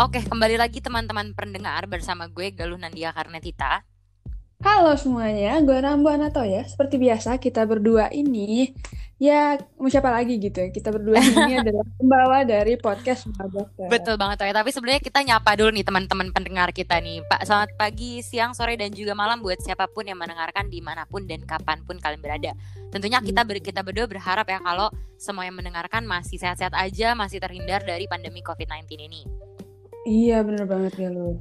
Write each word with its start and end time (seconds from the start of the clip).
Oke, 0.00 0.24
kembali 0.24 0.56
lagi 0.56 0.80
teman-teman 0.80 1.36
pendengar 1.36 1.84
bersama 1.84 2.24
gue 2.24 2.48
Galuh 2.56 2.80
Nandia 2.80 3.12
Karnetita. 3.12 3.84
Halo 4.64 4.96
semuanya, 4.96 5.60
gue 5.60 5.76
Rambo 5.76 6.08
Anato 6.08 6.40
ya. 6.40 6.64
Seperti 6.64 6.96
biasa 6.96 7.36
kita 7.36 7.68
berdua 7.68 8.08
ini, 8.08 8.72
ya 9.20 9.60
mau 9.76 9.92
siapa 9.92 10.08
lagi 10.08 10.40
gitu 10.40 10.56
ya. 10.56 10.72
Kita 10.72 10.88
berdua 10.88 11.20
ini 11.20 11.52
adalah 11.60 11.84
pembawa 12.00 12.48
dari 12.48 12.80
podcast 12.80 13.28
Dokter. 13.28 13.92
Betul 13.92 14.16
banget 14.16 14.48
ya. 14.48 14.56
Tapi 14.56 14.72
sebenarnya 14.72 15.04
kita 15.04 15.20
nyapa 15.20 15.52
dulu 15.60 15.68
nih 15.68 15.84
teman-teman 15.84 16.32
pendengar 16.32 16.72
kita 16.72 16.96
nih. 16.96 17.20
Pak, 17.28 17.44
selamat 17.44 17.76
pagi, 17.76 18.24
siang, 18.24 18.56
sore, 18.56 18.80
dan 18.80 18.96
juga 18.96 19.12
malam 19.12 19.44
buat 19.44 19.60
siapa 19.60 19.84
pun 19.92 20.08
yang 20.08 20.16
mendengarkan 20.16 20.72
di 20.72 20.80
mana 20.80 21.04
pun 21.04 21.28
dan 21.28 21.44
kapan 21.44 21.84
pun 21.84 22.00
kalian 22.00 22.24
berada. 22.24 22.56
Tentunya 22.88 23.20
kita 23.20 23.44
ber 23.44 23.60
kita 23.60 23.84
berdua 23.84 24.08
berharap 24.08 24.48
ya 24.48 24.64
kalau 24.64 24.88
semua 25.20 25.44
yang 25.44 25.60
mendengarkan 25.60 26.08
masih 26.08 26.40
sehat-sehat 26.40 26.72
aja, 26.72 27.12
masih 27.12 27.36
terhindar 27.36 27.84
dari 27.84 28.08
pandemi 28.08 28.40
COVID-19 28.40 28.96
ini. 28.96 29.49
Iya 30.08 30.40
bener 30.40 30.64
banget 30.64 30.96
ya 30.96 31.08
lu. 31.12 31.40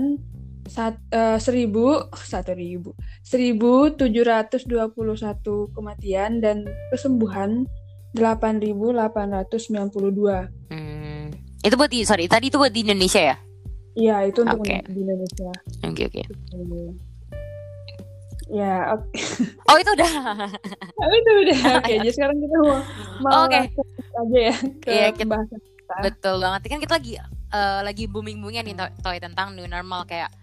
sat, 0.67 0.95
uh, 1.11 1.37
seribu 1.39 2.07
satu 2.31 2.55
ribu 2.55 2.95
seribu 3.23 3.91
tujuh 3.93 4.23
ratus 4.23 4.63
dua 4.63 4.89
puluh 4.91 5.17
satu 5.17 5.69
kematian 5.75 6.39
dan 6.39 6.63
kesembuhan 6.93 7.67
delapan 8.13 8.61
ribu 8.61 8.93
delapan 8.93 9.33
ratus 9.33 9.67
sembilan 9.67 9.89
puluh 9.89 10.11
dua. 10.13 10.45
Hmm. 10.69 11.33
Itu 11.63 11.79
buat 11.79 11.89
di 11.89 12.05
sorry 12.05 12.29
tadi 12.29 12.51
itu 12.51 12.59
buat 12.59 12.71
di 12.71 12.85
Indonesia 12.85 13.33
ya? 13.33 13.35
Iya 13.93 14.15
itu 14.29 14.41
untuk 14.41 14.65
okay. 14.65 14.81
di 14.89 14.99
Indonesia. 15.01 15.49
Oke 15.85 16.05
okay, 16.05 16.05
oke. 16.09 16.21
Okay. 16.21 16.25
Ya, 18.53 18.91
okay. 18.93 19.23
oh 19.71 19.77
itu 19.81 19.91
udah. 19.97 20.11
oh, 20.99 21.09
itu 21.09 21.31
udah. 21.47 21.59
Oke, 21.79 21.89
okay, 21.89 21.95
jadi 22.05 22.11
sekarang 22.13 22.37
kita 22.37 22.55
mau 22.61 22.77
mau 23.23 23.49
okay. 23.49 23.71
aja 24.13 24.39
ya 24.51 24.55
ke 24.83 24.89
yeah, 24.93 25.09
kita, 25.09 25.37
Betul 26.05 26.43
banget. 26.43 26.61
Kan 26.69 26.81
kita 26.83 26.93
lagi 27.01 27.13
uh, 27.53 27.79
lagi 27.85 28.09
booming 28.09 28.41
boomingnya 28.41 28.63
nih 28.65 28.75
toy 28.99 29.21
tentang 29.21 29.53
new 29.53 29.69
normal 29.69 30.03
kayak 30.09 30.33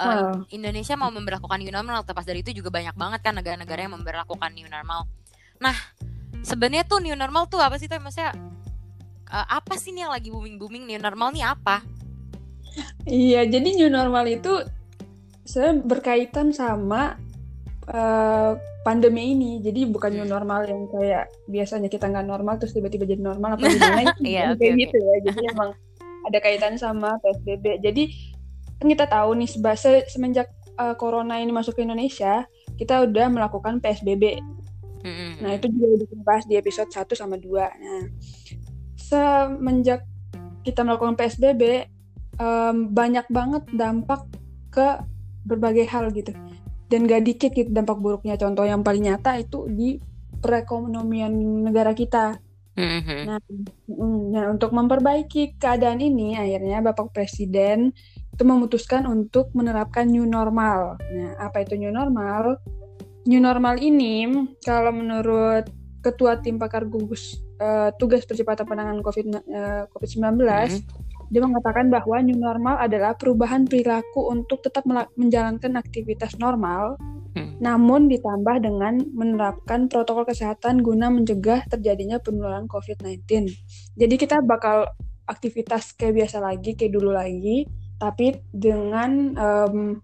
uh, 0.00 0.38
Indonesia 0.54 0.94
mau 0.94 1.10
memperlakukan 1.10 1.58
new 1.58 1.74
normal 1.74 2.06
terpas 2.06 2.24
dari 2.24 2.40
itu 2.46 2.54
juga 2.54 2.70
banyak 2.70 2.94
banget 2.94 3.20
kan 3.20 3.34
negara-negara 3.34 3.84
yang 3.84 3.94
memperlakukan 3.98 4.50
new 4.54 4.70
normal. 4.70 5.10
Nah 5.58 5.74
sebenarnya 6.46 6.86
tuh 6.86 7.02
new 7.02 7.18
normal 7.18 7.50
tuh 7.50 7.58
apa 7.58 7.76
sih 7.76 7.90
tuh 7.90 7.98
maksudnya 7.98 8.32
uh, 9.28 9.46
apa 9.50 9.74
sih 9.76 9.90
nih 9.90 10.06
yang 10.06 10.12
lagi 10.14 10.30
booming 10.30 10.56
booming 10.56 10.84
new 10.86 11.00
normal 11.02 11.34
nih 11.34 11.44
apa? 11.44 11.82
Iya 13.06 13.46
jadi 13.50 13.68
new 13.74 13.90
normal 13.90 14.24
itu 14.30 14.62
saya 15.44 15.76
berkaitan 15.76 16.56
sama 16.56 17.20
uh, 17.90 18.56
pandemi 18.84 19.32
ini. 19.32 19.60
Jadi 19.64 19.88
bukan 19.88 20.12
new 20.12 20.28
normal 20.28 20.64
yang 20.68 20.86
kayak 20.92 21.32
biasanya 21.48 21.88
kita 21.88 22.08
nggak 22.08 22.28
normal 22.28 22.56
terus 22.60 22.76
tiba-tiba 22.76 23.04
jadi 23.08 23.20
normal 23.20 23.56
apa 23.56 23.64
gimana 23.72 24.02
yeah, 24.22 24.52
kayak 24.56 24.76
okay, 24.76 24.80
gitu 24.80 24.96
ya. 25.00 25.16
Jadi 25.24 25.40
emang 25.52 25.70
ada 26.24 26.38
kaitan 26.40 26.74
sama 26.80 27.20
PSBB. 27.20 27.84
Jadi 27.84 28.04
kan 28.80 28.86
kita 28.90 29.04
tahu 29.06 29.38
nih 29.38 29.48
sebasa 29.48 30.02
semenjak 30.10 30.50
uh, 30.78 30.94
corona 30.98 31.38
ini 31.38 31.54
masuk 31.54 31.78
ke 31.78 31.86
Indonesia, 31.86 32.44
kita 32.74 33.06
udah 33.06 33.26
melakukan 33.30 33.78
PSBB. 33.78 34.40
Mm-hmm. 35.04 35.32
Nah, 35.44 35.52
itu 35.52 35.66
juga 35.68 35.86
udah 36.00 36.06
dibahas 36.08 36.44
di 36.48 36.54
episode 36.56 36.88
1 36.88 37.12
sama 37.12 37.36
2. 37.36 37.44
Nah, 37.60 38.04
semenjak 38.96 40.00
kita 40.64 40.80
melakukan 40.80 41.14
PSBB 41.20 41.92
um, 42.40 42.88
banyak 42.88 43.28
banget 43.28 43.68
dampak 43.76 44.24
ke 44.72 45.04
berbagai 45.44 45.84
hal 45.92 46.08
gitu. 46.16 46.32
Dan 46.88 47.04
gak 47.04 47.28
dikit 47.28 47.52
gitu 47.52 47.68
dampak 47.68 48.00
buruknya. 48.00 48.40
Contoh 48.40 48.64
yang 48.64 48.80
paling 48.80 49.04
nyata 49.04 49.36
itu 49.36 49.68
di 49.68 50.00
perekonomian 50.40 51.32
negara 51.68 51.92
kita. 51.92 52.40
Mm-hmm. 52.74 53.22
Nah, 53.30 53.38
nah, 54.34 54.44
untuk 54.50 54.74
memperbaiki 54.74 55.58
keadaan 55.62 56.02
ini, 56.02 56.34
akhirnya 56.34 56.82
Bapak 56.82 57.14
Presiden 57.14 57.94
itu 58.34 58.42
memutuskan 58.42 59.06
untuk 59.06 59.54
menerapkan 59.54 60.10
new 60.10 60.26
normal. 60.26 60.98
Nah, 61.14 61.38
apa 61.38 61.62
itu 61.62 61.78
new 61.78 61.94
normal? 61.94 62.58
New 63.30 63.38
normal 63.38 63.78
ini, 63.78 64.26
kalau 64.66 64.90
menurut 64.90 65.70
Ketua 66.02 66.36
Tim 66.42 66.60
Pakar 66.60 66.84
Gugus 66.84 67.40
uh, 67.62 67.94
Tugas 67.96 68.26
Percepatan 68.26 68.66
Penanganan 68.66 69.00
COVID, 69.00 69.26
uh, 69.32 69.82
COVID-19, 69.94 70.42
mm-hmm. 70.42 71.03
Dia 71.34 71.42
mengatakan 71.42 71.90
bahwa 71.90 72.22
new 72.22 72.38
normal 72.38 72.78
adalah 72.78 73.18
perubahan 73.18 73.66
perilaku 73.66 74.30
untuk 74.30 74.62
tetap 74.62 74.86
menjalankan 75.18 75.74
aktivitas 75.74 76.38
normal 76.38 76.94
Hmm. 77.34 77.58
Namun 77.58 78.06
ditambah 78.06 78.62
dengan 78.62 79.02
menerapkan 79.10 79.90
protokol 79.90 80.22
kesehatan 80.22 80.86
guna 80.86 81.10
mencegah 81.10 81.66
terjadinya 81.66 82.22
penularan 82.22 82.70
COVID-19. 82.70 83.50
Jadi 83.98 84.14
kita 84.14 84.38
bakal 84.38 84.86
aktivitas 85.26 85.98
kayak 85.98 86.24
biasa 86.24 86.38
lagi, 86.38 86.78
kayak 86.78 86.94
dulu 86.94 87.10
lagi, 87.10 87.66
tapi 87.98 88.38
dengan 88.54 89.34
um, 89.34 89.98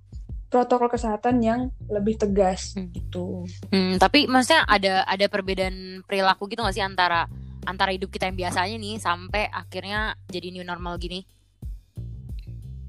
protokol 0.50 0.90
kesehatan 0.90 1.38
yang 1.38 1.70
lebih 1.86 2.18
tegas 2.18 2.74
hmm. 2.74 2.90
gitu. 2.98 3.46
Hmm, 3.70 3.94
tapi 4.02 4.26
maksudnya 4.26 4.66
ada 4.66 5.06
ada 5.06 5.26
perbedaan 5.30 6.02
perilaku 6.02 6.50
gitu 6.50 6.66
nggak 6.66 6.74
sih 6.74 6.82
antara 6.82 7.30
antara 7.68 7.92
hidup 7.92 8.12
kita 8.12 8.28
yang 8.28 8.38
biasanya 8.38 8.76
nih 8.76 8.96
sampai 9.00 9.48
akhirnya 9.48 10.16
jadi 10.28 10.54
new 10.54 10.64
normal 10.64 10.96
gini? 10.96 11.24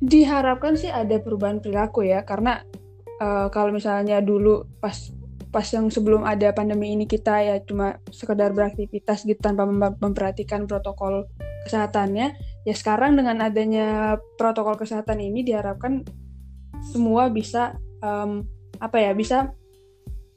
Diharapkan 0.01 0.75
sih 0.79 0.89
ada 0.89 1.21
perubahan 1.21 1.61
perilaku 1.61 2.07
ya, 2.07 2.25
karena 2.25 2.65
uh, 3.21 3.47
kalau 3.53 3.69
misalnya 3.69 4.17
dulu 4.19 4.65
pas 4.81 5.13
pas 5.51 5.67
yang 5.67 5.91
sebelum 5.91 6.23
ada 6.23 6.55
pandemi 6.55 6.95
ini 6.95 7.03
kita 7.03 7.43
ya 7.43 7.55
cuma 7.67 7.99
sekedar 8.07 8.55
beraktivitas 8.55 9.27
gitu 9.27 9.37
tanpa 9.37 9.67
mem 9.67 9.99
memperhatikan 9.99 10.63
protokol 10.63 11.27
kesehatannya 11.67 12.39
ya 12.63 12.73
sekarang 12.73 13.19
dengan 13.19 13.43
adanya 13.43 14.15
protokol 14.39 14.79
kesehatan 14.79 15.19
ini 15.19 15.43
diharapkan 15.43 16.07
semua 16.95 17.27
bisa 17.27 17.75
um, 17.99 18.47
apa 18.79 18.97
ya 19.03 19.11
bisa 19.11 19.51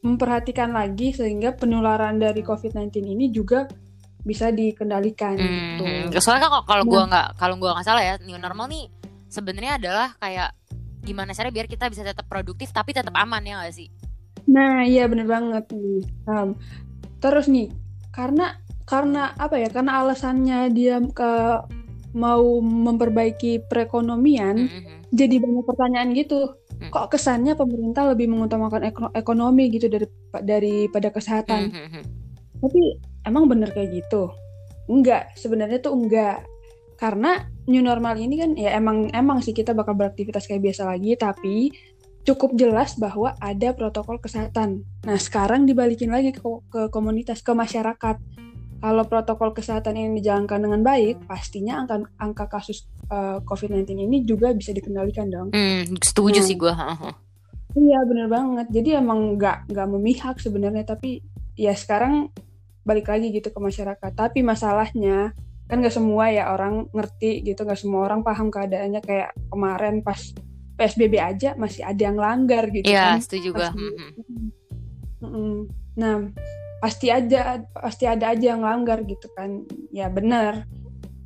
memperhatikan 0.05 0.75
lagi 0.75 1.17
sehingga 1.17 1.57
penularan 1.57 2.21
dari 2.21 2.45
COVID-19 2.45 2.93
ini 3.07 3.33
juga 3.33 3.65
bisa 4.25 4.49
dikendalikan 4.49 5.37
Hmm, 5.37 6.09
gitu. 6.09 6.19
soalnya 6.19 6.49
kan 6.49 6.65
kalau 6.65 6.83
Nah. 6.83 6.91
gua 6.91 7.03
nggak 7.07 7.29
kalau 7.37 7.55
gua 7.55 7.71
nggak 7.77 7.87
salah 7.87 8.03
ya 8.03 8.15
new 8.19 8.35
normal 8.35 8.67
nih 8.67 8.89
sebenarnya 9.29 9.77
adalah 9.77 10.17
kayak 10.17 10.57
gimana 11.01 11.31
caranya 11.31 11.53
biar 11.53 11.69
kita 11.69 11.87
bisa 11.87 12.01
tetap 12.01 12.25
produktif 12.25 12.73
tapi 12.73 12.91
tetap 12.91 13.13
aman 13.13 13.45
ya 13.45 13.61
nggak 13.61 13.75
sih? 13.75 13.93
Nah, 14.45 14.81
iya 14.83 15.05
bener 15.05 15.25
banget 15.25 15.69
nih. 15.71 16.01
Nah, 16.25 16.53
terus 17.19 17.45
nih, 17.45 17.69
karena 18.11 18.57
karena 18.85 19.33
apa 19.35 19.57
ya? 19.57 19.69
Karena 19.69 20.01
alasannya 20.01 20.69
dia 20.69 21.01
ke 21.03 21.33
mau 22.13 22.61
memperbaiki 22.61 23.65
perekonomian, 23.65 24.57
Mhm. 24.57 25.11
jadi 25.11 25.37
banyak 25.39 25.65
pertanyaan 25.65 26.13
gitu. 26.13 26.57
Hmm. 26.75 26.89
Kok 26.89 27.11
kesannya 27.11 27.53
pemerintah 27.53 28.05
lebih 28.07 28.29
mengutamakan 28.29 28.83
eko- 28.87 29.13
ekonomi 29.13 29.69
gitu 29.69 29.89
dari 29.89 30.07
daripada 30.39 31.09
kesehatan? 31.09 31.69
Mhm. 31.69 32.03
Tapi 32.61 32.83
emang 33.25 33.49
bener 33.51 33.73
kayak 33.73 34.05
gitu? 34.05 34.33
Enggak, 34.89 35.33
sebenarnya 35.37 35.81
tuh 35.81 35.97
enggak. 35.97 36.45
Karena 37.01 37.43
new 37.67 37.83
normal 37.83 38.21
ini 38.21 38.39
kan 38.39 38.51
ya 38.55 38.77
emang 38.77 39.11
emang 39.11 39.41
sih 39.41 39.57
kita 39.57 39.73
bakal 39.75 39.97
beraktivitas 39.97 40.47
kayak 40.47 40.63
biasa 40.63 40.87
lagi, 40.87 41.17
tapi 41.17 41.73
cukup 42.25 42.57
jelas 42.57 42.97
bahwa 42.97 43.37
ada 43.37 43.77
protokol 43.77 44.17
kesehatan. 44.17 44.81
Nah, 45.05 45.19
sekarang 45.21 45.69
dibalikin 45.69 46.09
lagi 46.09 46.33
ke, 46.33 46.41
ke 46.73 46.89
komunitas, 46.89 47.45
ke 47.45 47.53
masyarakat. 47.53 48.17
Kalau 48.85 49.05
protokol 49.09 49.57
kesehatan 49.57 49.97
ini 49.97 50.21
dijalankan 50.21 50.61
dengan 50.61 50.81
baik, 50.85 51.25
pastinya 51.25 51.81
angka 51.81 52.05
angka 52.21 52.45
kasus 52.53 52.85
eh, 53.09 53.41
COVID-19 53.45 53.97
ini 53.97 54.25
juga 54.25 54.53
bisa 54.53 54.73
dikendalikan 54.73 55.29
dong. 55.29 55.49
Hmm, 55.53 55.97
setuju 56.01 56.41
Hmm. 56.41 56.49
sih 56.49 56.57
gua. 56.57 56.73
Heeh. 56.77 57.13
Iya 57.75 57.99
bener 58.07 58.29
banget. 58.29 58.67
Jadi 58.71 58.91
emang 58.97 59.35
nggak 59.41 59.73
nggak 59.73 59.89
memihak 59.89 60.37
sebenarnya, 60.41 60.85
tapi 60.85 61.25
ya 61.57 61.73
sekarang 61.73 62.29
balik 62.85 63.09
lagi 63.11 63.33
gitu 63.33 63.49
ke 63.51 63.59
masyarakat. 63.59 64.13
Tapi 64.15 64.45
masalahnya 64.45 65.33
kan 65.65 65.81
nggak 65.81 65.97
semua 65.97 66.29
ya 66.29 66.53
orang 66.53 66.87
ngerti 66.93 67.41
gitu, 67.41 67.65
nggak 67.65 67.81
semua 67.81 68.05
orang 68.05 68.21
paham 68.21 68.53
keadaannya 68.53 69.01
kayak 69.01 69.33
kemarin 69.49 70.05
pas 70.05 70.21
PSBB 70.77 71.17
aja 71.17 71.57
masih 71.57 71.87
ada 71.87 72.03
yang 72.05 72.19
langgar 72.21 72.69
gitu 72.69 72.85
Iya, 72.91 73.17
kan. 73.17 73.25
setuju. 73.25 73.49
Mhm. 73.55 74.53
Mm-mm. 75.25 75.57
Nah 75.97 76.29
pasti 76.85 77.09
aja 77.09 77.65
pasti 77.73 78.05
ada 78.05 78.37
aja 78.37 78.53
yang 78.55 78.61
langgar 78.61 79.01
gitu 79.09 79.31
kan. 79.33 79.65
Ya 79.89 80.13
benar. 80.13 80.69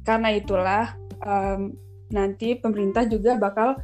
Karena 0.06 0.30
itulah 0.30 0.94
em, 1.18 1.74
nanti 2.14 2.54
pemerintah 2.54 3.04
juga 3.10 3.34
bakal 3.34 3.80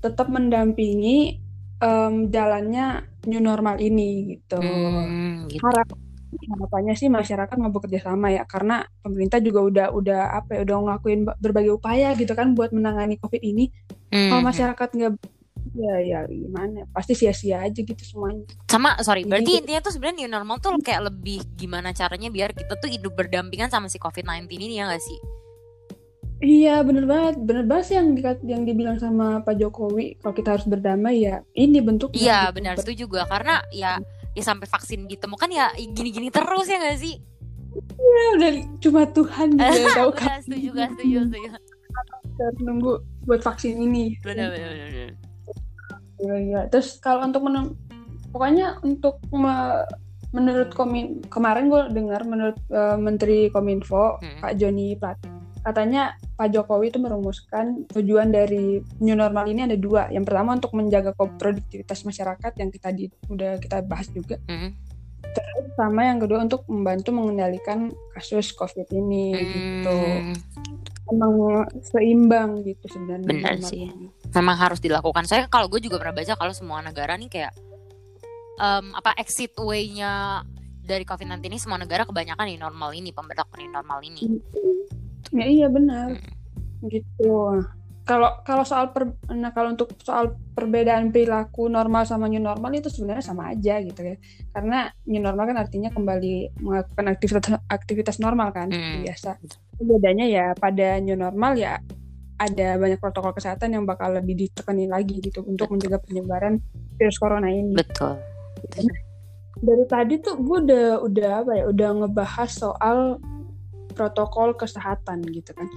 tetap 0.00 0.32
mendampingi 0.32 1.42
em, 1.82 2.14
jalannya 2.32 3.04
new 3.28 3.42
normal 3.42 3.76
ini 3.82 4.38
gitu. 4.38 4.62
Hmm, 4.62 5.44
gitu. 5.50 5.60
Harap 5.60 5.90
harapannya 6.44 6.94
sih 6.94 7.06
masyarakat 7.06 7.56
mau 7.56 7.70
bekerja 7.70 8.00
sama 8.04 8.28
ya 8.28 8.42
karena 8.44 8.82
pemerintah 9.00 9.38
juga 9.38 9.60
udah 9.62 9.86
udah 9.90 10.20
apa 10.34 10.50
ya 10.56 10.60
udah 10.62 10.76
ngelakuin 10.82 11.20
ba- 11.24 11.38
berbagai 11.38 11.72
upaya 11.72 12.12
gitu 12.12 12.32
kan 12.32 12.52
buat 12.52 12.70
menangani 12.70 13.16
covid 13.16 13.40
ini. 13.40 13.70
Kalau 14.08 14.40
Mhm. 14.40 14.46
masyarakat 14.46 14.88
nggak 14.90 15.12
ya 15.74 15.94
ya 15.98 16.18
gimana 16.28 16.86
pasti 16.88 17.12
sia-sia 17.12 17.58
aja 17.60 17.80
gitu 17.80 17.98
semuanya. 17.98 18.46
Sama, 18.68 18.94
sorry, 19.00 19.24
Jadi 19.24 19.30
berarti 19.30 19.50
gitu. 19.50 19.60
intinya 19.64 19.80
tuh 19.80 19.92
sebenarnya 19.92 20.18
new 20.20 20.30
normal 20.30 20.56
tuh 20.58 20.76
kayak 20.78 21.02
lebih 21.08 21.40
gimana 21.54 21.90
caranya 21.90 22.28
biar 22.28 22.52
kita 22.52 22.76
tuh 22.76 22.86
hidup 22.86 23.10
berdampingan 23.12 23.66
sama 23.68 23.88
si 23.88 23.96
COVID-19 23.96 24.44
ini 24.60 24.78
ya 24.78 24.86
nggak 24.86 25.02
sih? 25.02 25.18
Iya 26.38 26.84
bener 26.84 27.08
banget, 27.08 27.40
bener 27.40 27.64
banget 27.64 27.84
sih 27.88 27.96
yang 27.96 28.12
dikat- 28.12 28.44
yang 28.44 28.62
dibilang 28.62 28.98
sama 28.98 29.40
Pak 29.40 29.56
Jokowi 29.56 30.20
kalau 30.20 30.34
kita 30.34 30.48
harus 30.52 30.66
berdamai 30.66 31.24
ya 31.24 31.40
ini 31.54 31.80
bentuknya. 31.80 32.20
Iya, 32.20 32.38
gitu. 32.44 32.54
benar 32.60 32.74
setuju 32.76 33.02
gua 33.08 33.24
karena 33.24 33.64
ya 33.72 33.96
ya 34.34 34.42
sampai 34.42 34.66
vaksin 34.66 35.06
ditemukan 35.06 35.48
ya 35.48 35.66
gini-gini 35.74 36.28
terus 36.28 36.66
ya 36.66 36.76
nggak 36.76 36.98
sih? 36.98 37.14
Ya, 37.96 38.24
udah 38.34 38.50
cuma 38.78 39.02
Tuhan 39.08 39.48
juga 39.56 39.66
yang 39.72 39.94
tahu 39.96 40.10
kapan 40.12 40.38
setuju 40.40 40.68
gak 40.72 40.90
setuju 40.92 41.16
setuju. 41.24 41.50
nunggu 42.60 42.92
buat 43.24 43.40
vaksin 43.40 43.74
ini. 43.76 44.14
Benar 44.20 44.50
benar. 44.50 44.70
Iya, 46.16 46.34
iya. 46.40 46.60
Terus 46.68 46.98
kalau 46.98 47.24
untuk 47.24 47.42
menurut 47.42 47.74
pokoknya 48.30 48.78
untuk 48.80 49.18
me- 49.30 49.86
menurut 50.30 50.70
komin 50.70 51.22
kemarin 51.24 51.66
gue 51.66 51.82
dengar 51.90 52.22
menurut 52.22 52.58
eh, 52.68 52.96
Menteri 52.96 53.46
Kominfo 53.48 54.18
Hmm. 54.18 54.42
Pak 54.42 54.52
Joni 54.56 54.94
Plate 54.94 55.30
katanya 55.64 56.20
Pak 56.36 56.52
Jokowi 56.52 56.92
itu 56.92 57.00
merumuskan 57.00 57.88
tujuan 57.88 58.28
dari 58.28 58.84
new 59.00 59.16
normal 59.16 59.48
ini 59.48 59.64
ada 59.64 59.74
dua. 59.80 60.12
Yang 60.12 60.24
pertama 60.28 60.60
untuk 60.60 60.76
menjaga 60.76 61.16
produktivitas 61.16 62.04
masyarakat 62.04 62.52
yang 62.60 62.68
kita 62.68 62.88
di, 62.92 63.08
udah 63.32 63.56
kita 63.56 63.80
bahas 63.82 64.12
juga. 64.12 64.36
Mhm. 64.44 64.70
Sama 65.74 66.06
yang 66.06 66.22
kedua 66.22 66.44
untuk 66.44 66.62
membantu 66.70 67.10
mengendalikan 67.10 67.90
kasus 68.14 68.52
COVID 68.54 68.86
ini 68.92 69.34
gitu. 69.34 69.96
Hmm, 69.96 70.36
Emang 71.10 71.32
seimbang 71.82 72.62
gitu 72.62 72.84
sebenarnya. 72.86 73.26
Benar 73.26 73.56
sih. 73.64 73.88
ini. 73.88 74.08
memang 74.34 74.56
harus 74.58 74.78
dilakukan. 74.78 75.26
Saya 75.26 75.46
kalau 75.46 75.66
gue 75.70 75.78
juga 75.82 75.98
pernah 75.98 76.14
baca 76.14 76.34
kalau 76.34 76.54
semua 76.54 76.82
negara 76.82 77.14
nih 77.14 77.30
kayak 77.30 77.52
em, 78.58 78.86
apa 78.94 79.14
exit 79.18 79.54
way-nya 79.58 80.42
dari 80.84 81.06
COVID-19 81.08 81.40
ini 81.48 81.58
semua 81.58 81.80
negara 81.80 82.04
kebanyakan 82.04 82.46
di 82.50 82.60
normal 82.60 82.92
ini 82.92 83.10
pemberlakuan 83.10 83.72
normal 83.72 84.04
ini. 84.04 84.22
Ya 85.34 85.46
iya 85.50 85.66
benar. 85.66 86.14
Hmm. 86.14 86.86
Gitu. 86.86 87.34
Kalau 88.04 88.30
kalau 88.44 88.64
soal 88.68 88.92
per, 88.92 89.16
nah 89.32 89.48
kalau 89.56 89.72
untuk 89.72 89.96
soal 90.04 90.36
perbedaan 90.52 91.08
perilaku 91.08 91.72
normal 91.72 92.04
sama 92.04 92.28
new 92.28 92.38
normal 92.38 92.68
itu 92.76 92.92
sebenarnya 92.92 93.24
sama 93.24 93.48
aja 93.50 93.80
gitu 93.80 93.96
ya. 93.96 94.16
Karena 94.52 94.92
new 95.08 95.24
normal 95.24 95.48
kan 95.50 95.58
artinya 95.58 95.88
kembali 95.88 96.60
melakukan 96.60 97.06
aktivitas 97.16 97.50
aktivitas 97.66 98.16
normal 98.20 98.52
kan 98.52 98.68
Hmm. 98.68 99.02
biasa. 99.08 99.40
Bedanya 99.80 100.26
ya 100.28 100.46
pada 100.52 101.00
new 101.00 101.16
normal 101.16 101.56
ya 101.56 101.80
ada 102.38 102.76
banyak 102.76 103.00
protokol 103.00 103.32
kesehatan 103.32 103.72
yang 103.72 103.84
bakal 103.88 104.12
lebih 104.12 104.36
ditekanin 104.36 104.92
lagi 104.92 105.22
gitu 105.24 105.40
untuk 105.46 105.72
mencegah 105.72 106.02
penyebaran 106.04 106.60
virus 107.00 107.16
corona 107.16 107.48
ini. 107.48 107.72
Betul. 107.72 108.20
Dari 109.64 109.84
tadi 109.88 110.20
tuh 110.20 110.36
gue 110.44 110.58
udah 110.66 110.86
udah 111.00 111.30
apa 111.40 111.52
ya 111.56 111.64
udah 111.72 111.88
ngebahas 112.04 112.50
soal 112.52 113.16
protokol 113.94 114.58
kesehatan 114.58 115.22
gitu 115.30 115.54
kan. 115.54 115.70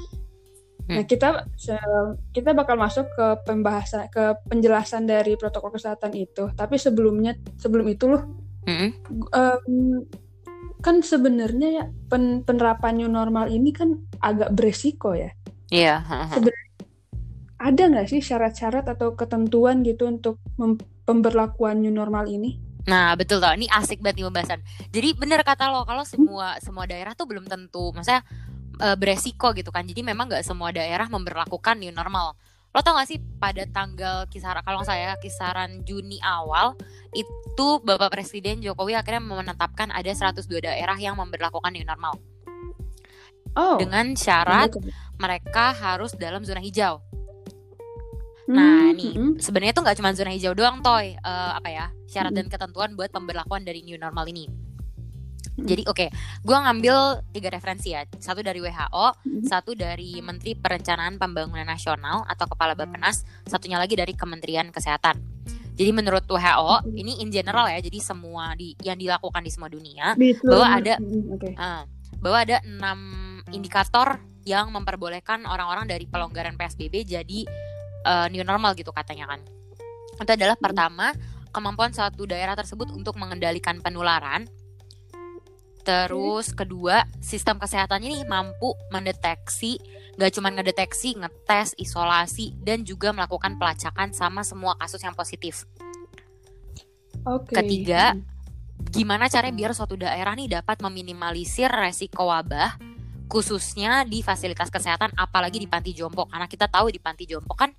Nah 0.87 1.03
Hmm. 1.03 1.07
kita 1.07 1.45
se- 1.59 2.15
kita 2.31 2.55
bakal 2.55 2.79
masuk 2.79 3.11
ke 3.11 3.27
pembahasan 3.43 4.07
ke 4.07 4.39
penjelasan 4.47 5.03
dari 5.03 5.35
protokol 5.35 5.75
kesehatan 5.75 6.15
itu. 6.15 6.49
Tapi 6.55 6.79
sebelumnya 6.79 7.35
sebelum 7.59 7.85
itu 7.87 8.07
loh 8.07 8.23
Mhm. 8.67 8.89
em, 9.31 10.03
kan 10.79 11.01
sebenarnya 11.01 11.69
ya 11.71 11.85
pen- 12.07 12.43
penerapan 12.43 12.99
new 12.99 13.11
normal 13.11 13.51
ini 13.51 13.71
kan 13.71 13.99
agak 14.19 14.53
beresiko 14.53 15.11
ya. 15.15 15.31
Iya. 15.71 16.03
Sebenarnya 16.31 16.67
ada 17.57 17.83
nggak 17.89 18.07
sih 18.07 18.21
syarat-syarat 18.21 18.85
atau 18.85 19.17
ketentuan 19.17 19.81
gitu 19.81 20.05
untuk 20.07 20.37
pemberlakuan 21.03 21.81
new 21.81 21.91
normal 21.91 22.29
ini? 22.29 22.61
Nah 22.87 23.13
betul 23.19 23.43
tau, 23.43 23.51
ini 23.53 23.67
asik 23.67 23.99
banget 23.99 24.23
nih 24.23 24.25
pembahasan. 24.31 24.59
Jadi 24.89 25.09
bener 25.19 25.43
kata 25.43 25.67
lo, 25.67 25.83
kalau 25.83 26.07
semua 26.07 26.55
semua 26.63 26.87
daerah 26.87 27.11
tuh 27.13 27.27
belum 27.27 27.45
tentu, 27.45 27.91
maksudnya 27.91 28.23
eh, 28.79 28.95
beresiko 28.95 29.51
gitu 29.51 29.69
kan. 29.75 29.83
Jadi 29.83 30.01
memang 30.07 30.31
nggak 30.31 30.47
semua 30.47 30.71
daerah 30.71 31.11
memberlakukan 31.11 31.75
new 31.77 31.91
normal. 31.91 32.39
Lo 32.75 32.83
tau 32.83 32.93
gak 32.99 33.09
sih 33.09 33.17
pada 33.41 33.63
tanggal 33.73 34.29
kisaran 34.29 34.61
kalau 34.61 34.85
saya 34.85 35.17
kisaran 35.17 35.81
Juni 35.81 36.21
awal 36.21 36.77
itu 37.15 37.81
Bapak 37.81 38.13
Presiden 38.13 38.61
Jokowi 38.61 38.93
akhirnya 38.93 39.23
menetapkan 39.23 39.89
ada 39.89 40.11
102 40.13 40.45
daerah 40.61 40.93
yang 40.99 41.17
memberlakukan 41.17 41.73
new 41.73 41.81
normal 41.87 42.21
Oh, 43.57 43.81
dengan 43.81 44.13
syarat 44.13 44.69
mereka 45.17 45.73
harus 45.73 46.13
dalam 46.13 46.45
zona 46.45 46.61
hijau. 46.61 47.01
Nah, 48.47 48.87
Hmm, 48.87 48.95
nih 48.95 49.11
hmm. 49.13 49.31
sebenarnya 49.37 49.73
tuh 49.73 49.83
nggak 49.83 49.97
cuma 49.97 50.09
zona 50.11 50.31
hijau 50.31 50.51
doang, 50.51 50.79
toy. 50.79 51.13
Eh, 51.13 51.51
apa 51.53 51.67
ya 51.67 51.85
syarat 52.05 52.31
Mm. 52.31 52.37
dan 52.37 52.47
ketentuan 52.47 52.89
buat 52.93 53.09
pemberlakuan 53.09 53.61
dari 53.61 53.83
new 53.83 53.95
normal 53.95 54.23
ini. 54.25 54.47
Mm. 55.53 55.65
Jadi 55.65 55.83
oke, 55.83 56.05
gua 56.41 56.63
ngambil 56.63 56.95
tiga 57.29 57.49
referensi 57.49 57.91
ya. 57.91 58.07
Satu 58.15 58.39
dari 58.39 58.57
WHO, 58.57 59.05
satu 59.43 59.73
dari 59.73 60.21
Menteri 60.21 60.53
Perencanaan 60.53 61.17
Pembangunan 61.17 61.65
Nasional 61.65 62.23
atau 62.23 62.47
Kepala 62.47 62.71
Bappenas, 62.71 63.27
satunya 63.43 63.75
lagi 63.75 63.93
dari 63.93 64.13
Kementerian 64.13 64.69
Kesehatan. 64.69 65.19
Jadi 65.73 65.91
menurut 65.91 66.23
WHO 66.23 66.87
ini 66.91 67.19
in 67.19 67.29
general 67.29 67.67
ya, 67.67 67.77
jadi 67.77 67.99
semua 67.99 68.53
di 68.53 68.73
yang 68.79 68.95
dilakukan 68.95 69.43
di 69.43 69.51
semua 69.51 69.67
dunia 69.67 70.15
seluruh- 70.15 70.41
bahwa 70.55 70.67
ada- 70.71 70.97
Hmm, 70.97 71.35
Oke. 71.35 71.49
eh, 71.51 71.81
bahwa 72.17 72.37
ada 72.39 72.57
enam 72.63 72.99
indikator 73.49 74.17
yang 74.43 74.71
memperbolehkan 74.71 75.43
orang-orang 75.43 75.85
dari 75.85 76.05
pelonggaran 76.05 76.55
PSBB 76.55 77.03
jadi 77.03 77.39
eh, 78.07 78.27
new 78.31 78.47
normal 78.47 78.71
gitu 78.79 78.95
katanya 78.95 79.27
kan. 79.27 79.43
Itu 80.17 80.31
adalah 80.31 80.55
Hmm. 80.55 80.65
pertama 80.71 81.11
kemampuan 81.51 81.91
suatu 81.91 82.23
daerah 82.23 82.55
tersebut 82.55 82.89
untuk 82.95 83.19
mengendalikan 83.19 83.83
penularan. 83.83 84.47
Terus 85.87 86.51
kedua, 86.51 87.07
sistem 87.23 87.63
kesehatannya 87.63 88.11
nih 88.11 88.27
mampu 88.27 88.75
mendeteksi, 88.91 89.79
gak 90.19 90.35
cuma 90.35 90.51
ngedeteksi, 90.51 91.15
ngetes, 91.15 91.79
isolasi, 91.79 92.51
dan 92.59 92.83
juga 92.83 93.15
melakukan 93.15 93.55
pelacakan 93.55 94.11
sama 94.11 94.43
semua 94.43 94.75
kasus 94.75 94.99
yang 94.99 95.15
positif. 95.15 95.63
Oke. 97.23 97.55
Ketiga, 97.55 98.11
Hmm. 98.11 98.23
gimana 98.91 99.31
caranya 99.31 99.55
biar 99.55 99.71
suatu 99.71 99.95
daerah 99.95 100.35
nih 100.35 100.59
dapat 100.59 100.83
meminimalisir 100.83 101.71
resiko 101.71 102.27
wabah 102.27 102.75
khususnya 103.27 104.07
di 104.07 104.23
fasilitas 104.23 104.71
kesehatan 104.71 105.11
apalagi 105.19 105.59
di 105.59 105.67
panti 105.67 105.91
jompo 105.91 106.27
karena 106.31 106.47
kita 106.47 106.71
tahu 106.71 106.91
di 106.91 106.99
panti 106.99 107.27
jompo 107.27 107.53
kan 107.53 107.71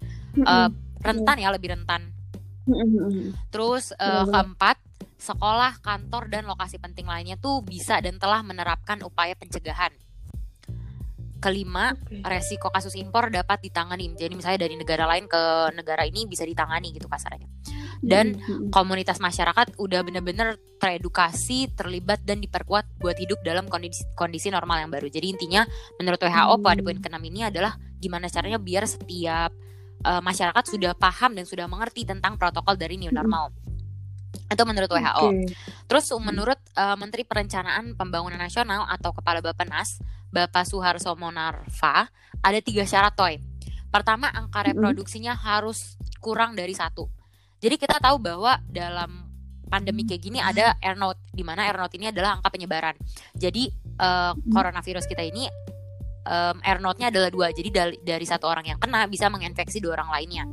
uh, 0.45 0.69
rentan 1.01 1.37
ya 1.41 1.49
lebih 1.53 1.73
rentan. 1.73 2.13
Terus 3.49 3.97
uh, 3.97 4.29
keempat 4.29 4.77
sekolah 5.19 5.83
kantor 5.83 6.31
dan 6.31 6.47
lokasi 6.47 6.79
penting 6.79 7.09
lainnya 7.09 7.35
tuh 7.41 7.65
bisa 7.65 7.99
dan 7.99 8.21
telah 8.23 8.45
menerapkan 8.47 9.03
upaya 9.03 9.35
pencegahan 9.35 9.91
kelima 11.39 11.95
okay. 11.95 12.23
resiko 12.27 12.69
kasus 12.69 12.99
impor 12.99 13.31
dapat 13.31 13.63
ditangani 13.63 14.11
jadi 14.19 14.35
misalnya 14.35 14.67
dari 14.67 14.75
negara 14.75 15.07
lain 15.07 15.31
ke 15.31 15.43
negara 15.75 16.03
ini 16.03 16.27
bisa 16.27 16.43
ditangani 16.43 16.91
gitu 16.91 17.07
kasarnya 17.07 17.47
dan 18.03 18.39
mm-hmm. 18.39 18.71
komunitas 18.71 19.19
masyarakat 19.19 19.79
udah 19.79 20.01
bener-bener 20.07 20.59
teredukasi 20.79 21.71
terlibat 21.75 22.23
dan 22.23 22.39
diperkuat 22.43 22.99
buat 22.99 23.19
hidup 23.19 23.43
dalam 23.43 23.67
kondisi 23.67 24.07
kondisi 24.15 24.51
normal 24.51 24.83
yang 24.87 24.91
baru 24.91 25.07
jadi 25.07 25.27
intinya 25.31 25.63
menurut 25.99 26.19
WHO 26.19 26.31
mm-hmm. 26.31 26.67
pada 26.67 26.81
poin 26.83 26.99
keenam 26.99 27.23
ini 27.27 27.41
adalah 27.47 27.79
gimana 27.99 28.27
caranya 28.31 28.59
biar 28.59 28.87
setiap 28.87 29.51
uh, 30.07 30.23
masyarakat 30.23 30.65
sudah 30.67 30.95
paham 30.95 31.35
dan 31.35 31.47
sudah 31.47 31.67
mengerti 31.67 32.07
tentang 32.07 32.39
protokol 32.39 32.75
dari 32.79 32.99
new 32.99 33.11
normal 33.11 33.51
mm-hmm 33.51 33.69
itu 34.49 34.65
menurut 34.65 34.89
WHO. 34.89 35.27
Okay. 35.29 35.45
Terus 35.89 36.07
menurut 36.21 36.61
uh, 36.77 36.97
Menteri 36.97 37.25
Perencanaan 37.25 37.93
Pembangunan 37.97 38.41
Nasional 38.41 38.89
atau 38.89 39.13
Kepala 39.13 39.45
Bappenas, 39.45 40.01
Bapak 40.29 40.69
Suharso 40.69 41.13
Monarva, 41.17 42.09
ada 42.45 42.59
tiga 42.61 42.85
syarat 42.85 43.17
toy. 43.17 43.41
Pertama, 43.89 44.29
angka 44.29 44.69
reproduksinya 44.69 45.33
hmm. 45.33 45.43
harus 45.43 45.97
kurang 46.21 46.53
dari 46.53 46.77
satu. 46.77 47.09
Jadi 47.59 47.75
kita 47.81 47.99
tahu 47.99 48.21
bahwa 48.21 48.61
dalam 48.69 49.27
pandemi 49.69 50.09
kayak 50.09 50.23
gini 50.23 50.39
ada 50.41 50.77
air 50.81 50.97
note, 50.97 51.21
di 51.33 51.45
mana 51.45 51.69
air 51.69 51.77
note 51.77 51.95
ini 51.97 52.09
adalah 52.09 52.39
angka 52.41 52.49
penyebaran. 52.53 52.97
Jadi 53.37 53.69
uh, 54.01 54.33
coronavirus 54.53 55.05
kita 55.05 55.25
ini 55.25 55.49
um, 56.25 56.57
air 56.65 56.79
note-nya 56.81 57.09
adalah 57.13 57.29
dua. 57.33 57.51
Jadi 57.53 57.69
dari, 57.73 57.97
dari 58.01 58.27
satu 58.29 58.49
orang 58.49 58.65
yang 58.69 58.79
kena 58.81 59.09
bisa 59.09 59.29
menginfeksi 59.33 59.81
dua 59.81 60.01
orang 60.01 60.11
lainnya. 60.13 60.45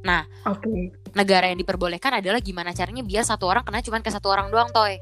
Nah, 0.00 0.24
okay. 0.48 0.92
negara 1.12 1.52
yang 1.52 1.60
diperbolehkan 1.60 2.24
adalah 2.24 2.40
gimana 2.40 2.72
caranya 2.72 3.04
biar 3.04 3.24
satu 3.24 3.44
orang 3.44 3.64
kena 3.64 3.84
cuma 3.84 4.00
ke 4.00 4.08
satu 4.08 4.32
orang 4.32 4.48
doang, 4.48 4.72
toy. 4.72 4.96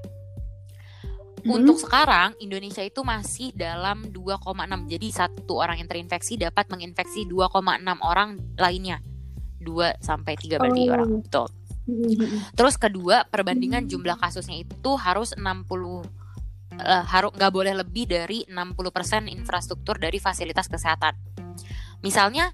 Hmm. 1.44 1.62
Untuk 1.62 1.78
sekarang 1.78 2.34
Indonesia 2.42 2.82
itu 2.82 3.00
masih 3.06 3.54
dalam 3.54 4.10
2,6. 4.10 4.42
Jadi 4.90 5.08
satu 5.12 5.60
orang 5.60 5.78
yang 5.78 5.88
terinfeksi 5.88 6.40
dapat 6.40 6.66
menginfeksi 6.72 7.28
2,6 7.28 7.58
orang 8.02 8.38
lainnya. 8.58 8.98
2 9.62 10.00
sampai 10.02 10.34
3 10.34 10.58
berarti 10.58 10.82
oh. 10.88 10.94
orang. 10.94 11.08
Betul. 11.22 11.48
Terus 12.52 12.76
kedua, 12.76 13.24
perbandingan 13.24 13.88
jumlah 13.88 14.20
kasusnya 14.20 14.60
itu 14.60 14.90
harus 15.00 15.32
60 15.32 15.48
uh, 15.48 16.04
harus 17.08 17.30
nggak 17.32 17.52
boleh 17.52 17.74
lebih 17.80 18.04
dari 18.04 18.44
60% 18.44 19.32
infrastruktur 19.32 19.96
dari 19.96 20.20
fasilitas 20.20 20.68
kesehatan. 20.68 21.16
Misalnya 22.04 22.52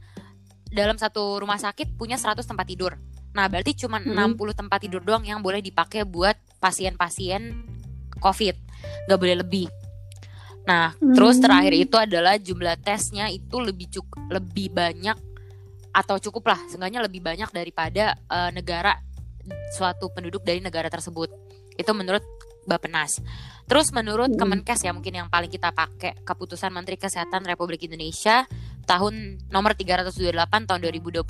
dalam 0.70 0.96
satu 0.96 1.42
rumah 1.42 1.58
sakit 1.58 1.98
punya 1.98 2.14
100 2.14 2.46
tempat 2.46 2.66
tidur. 2.66 2.94
Nah, 3.34 3.50
berarti 3.50 3.74
cuma 3.74 3.98
hmm. 3.98 4.38
60 4.38 4.54
tempat 4.54 4.78
tidur 4.78 5.02
doang 5.02 5.26
yang 5.26 5.42
boleh 5.42 5.58
dipakai 5.58 6.06
buat 6.06 6.38
pasien-pasien 6.62 7.66
COVID 8.22 8.63
nggak 9.06 9.18
boleh 9.18 9.36
lebih 9.40 9.66
nah 10.64 10.96
hmm. 10.96 11.12
terus 11.12 11.36
terakhir 11.40 11.74
itu 11.76 11.96
adalah 12.00 12.40
jumlah 12.40 12.76
tesnya 12.80 13.28
itu 13.28 13.60
lebih 13.60 13.88
cukup 13.92 14.20
lebih 14.32 14.72
banyak 14.72 15.16
atau 15.94 16.16
cukup 16.18 16.56
lah 16.56 16.60
seenggaknya 16.66 17.04
lebih 17.04 17.20
banyak 17.22 17.48
daripada 17.52 18.18
uh, 18.26 18.50
negara 18.50 18.96
suatu 19.76 20.08
penduduk 20.10 20.42
dari 20.42 20.64
negara 20.64 20.88
tersebut 20.88 21.28
itu 21.76 21.92
menurut 21.92 22.24
Bapenas. 22.64 23.20
Terus 23.64 23.92
menurut 23.92 24.32
hmm. 24.32 24.40
Kemenkes 24.40 24.80
ya 24.84 24.92
mungkin 24.92 25.12
yang 25.24 25.28
paling 25.28 25.52
kita 25.52 25.72
pakai 25.72 26.20
keputusan 26.24 26.72
Menteri 26.72 26.96
Kesehatan 26.96 27.44
Republik 27.44 27.84
Indonesia 27.84 28.44
tahun 28.84 29.42
nomor 29.50 29.74
328 29.74 30.68
tahun 30.68 30.80
2020 30.80 31.24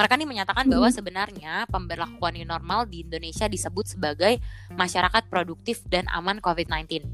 mereka 0.00 0.16
ini 0.16 0.24
menyatakan 0.24 0.64
hmm. 0.64 0.72
bahwa 0.72 0.88
sebenarnya 0.88 1.52
pemberlakuan 1.68 2.32
new 2.32 2.48
normal 2.48 2.88
di 2.88 3.04
Indonesia 3.04 3.44
disebut 3.44 3.98
sebagai 3.98 4.40
masyarakat 4.72 5.28
produktif 5.28 5.84
dan 5.84 6.08
aman 6.08 6.40
COVID-19. 6.40 7.04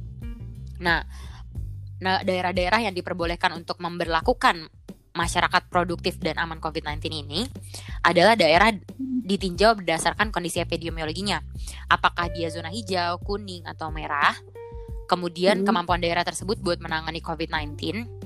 Nah, 0.79 1.03
nah, 1.99 2.23
daerah-daerah 2.23 2.87
yang 2.87 2.95
diperbolehkan 2.95 3.59
untuk 3.59 3.83
memberlakukan 3.83 4.71
masyarakat 5.17 5.63
produktif 5.73 6.21
dan 6.21 6.37
aman 6.37 6.61
COVID-19 6.61 7.09
ini 7.11 7.49
adalah 8.05 8.37
daerah 8.37 8.71
ditinjau 9.27 9.81
berdasarkan 9.83 10.31
kondisi 10.31 10.63
epidemiologinya. 10.63 11.43
Apakah 11.91 12.31
dia 12.31 12.53
zona 12.53 12.71
hijau, 12.71 13.19
kuning, 13.25 13.67
atau 13.67 13.91
merah. 13.91 14.37
Kemudian 15.11 15.63
hmm. 15.63 15.67
kemampuan 15.67 15.99
daerah 15.99 16.23
tersebut 16.23 16.63
buat 16.63 16.79
menangani 16.79 17.19
COVID-19 17.19 18.26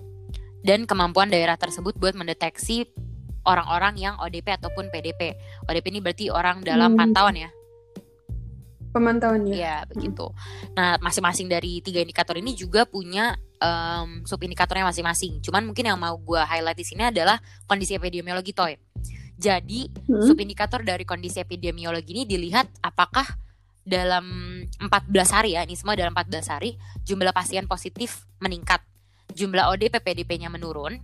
dan 0.60 0.84
kemampuan 0.84 1.32
daerah 1.32 1.56
tersebut 1.56 1.96
buat 1.96 2.12
mendeteksi 2.12 2.88
orang-orang 3.44 3.96
yang 3.96 4.14
ODP 4.20 4.60
ataupun 4.60 4.92
PDP. 4.92 5.36
ODP 5.64 5.84
ini 5.88 6.00
berarti 6.04 6.28
orang 6.28 6.60
dalam 6.60 6.94
hmm. 6.94 7.00
pantauan 7.00 7.36
ya. 7.36 7.50
Pemantauan 8.90 9.46
ya. 9.46 9.54
Iya, 9.54 9.76
begitu. 9.86 10.26
Nah, 10.74 10.98
masing-masing 10.98 11.46
dari 11.46 11.78
tiga 11.78 12.02
indikator 12.02 12.34
ini 12.34 12.58
juga 12.58 12.82
punya 12.82 13.38
um, 13.62 14.26
sub 14.26 14.42
indikatornya 14.42 14.82
masing-masing. 14.82 15.38
Cuman 15.46 15.62
mungkin 15.62 15.86
yang 15.86 15.98
mau 15.98 16.18
gue 16.18 16.42
highlight 16.42 16.74
di 16.74 16.82
sini 16.82 17.06
adalah 17.06 17.38
kondisi 17.70 17.94
epidemiologi 17.94 18.50
toy. 18.50 18.74
Jadi, 19.38 19.86
hmm. 19.86 20.26
sub 20.26 20.36
indikator 20.42 20.82
dari 20.82 21.06
kondisi 21.06 21.38
epidemiologi 21.38 22.12
ini 22.12 22.26
dilihat 22.26 22.82
apakah 22.82 23.24
dalam 23.86 24.26
14 24.76 24.90
hari 25.32 25.54
ya, 25.54 25.62
ini 25.62 25.78
semua 25.78 25.94
dalam 25.94 26.12
14 26.12 26.50
hari 26.50 26.74
jumlah 27.06 27.30
pasien 27.30 27.70
positif 27.70 28.26
meningkat 28.42 28.82
jumlah 29.32 29.70
ODP 29.75 30.02
PDP-nya 30.02 30.50
menurun, 30.52 30.99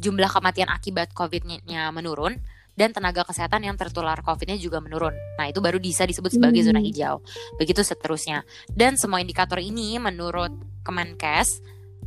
jumlah 0.00 0.30
kematian 0.32 0.68
akibat 0.72 1.12
COVID-nya 1.12 1.92
menurun, 1.92 2.40
dan 2.80 2.96
tenaga 2.96 3.28
kesehatan 3.28 3.66
yang 3.66 3.76
tertular 3.76 4.16
COVID-nya 4.24 4.56
juga 4.56 4.80
menurun. 4.80 5.12
Nah, 5.36 5.52
itu 5.52 5.60
baru 5.60 5.76
bisa 5.76 6.08
disebut 6.08 6.32
sebagai 6.32 6.64
zona 6.64 6.80
hmm. 6.80 6.88
hijau. 6.88 7.16
Begitu 7.60 7.84
seterusnya. 7.84 8.46
Dan 8.72 8.96
semua 8.96 9.20
indikator 9.20 9.60
ini 9.60 10.00
menurut 10.00 10.48
Kemenkes, 10.80 11.60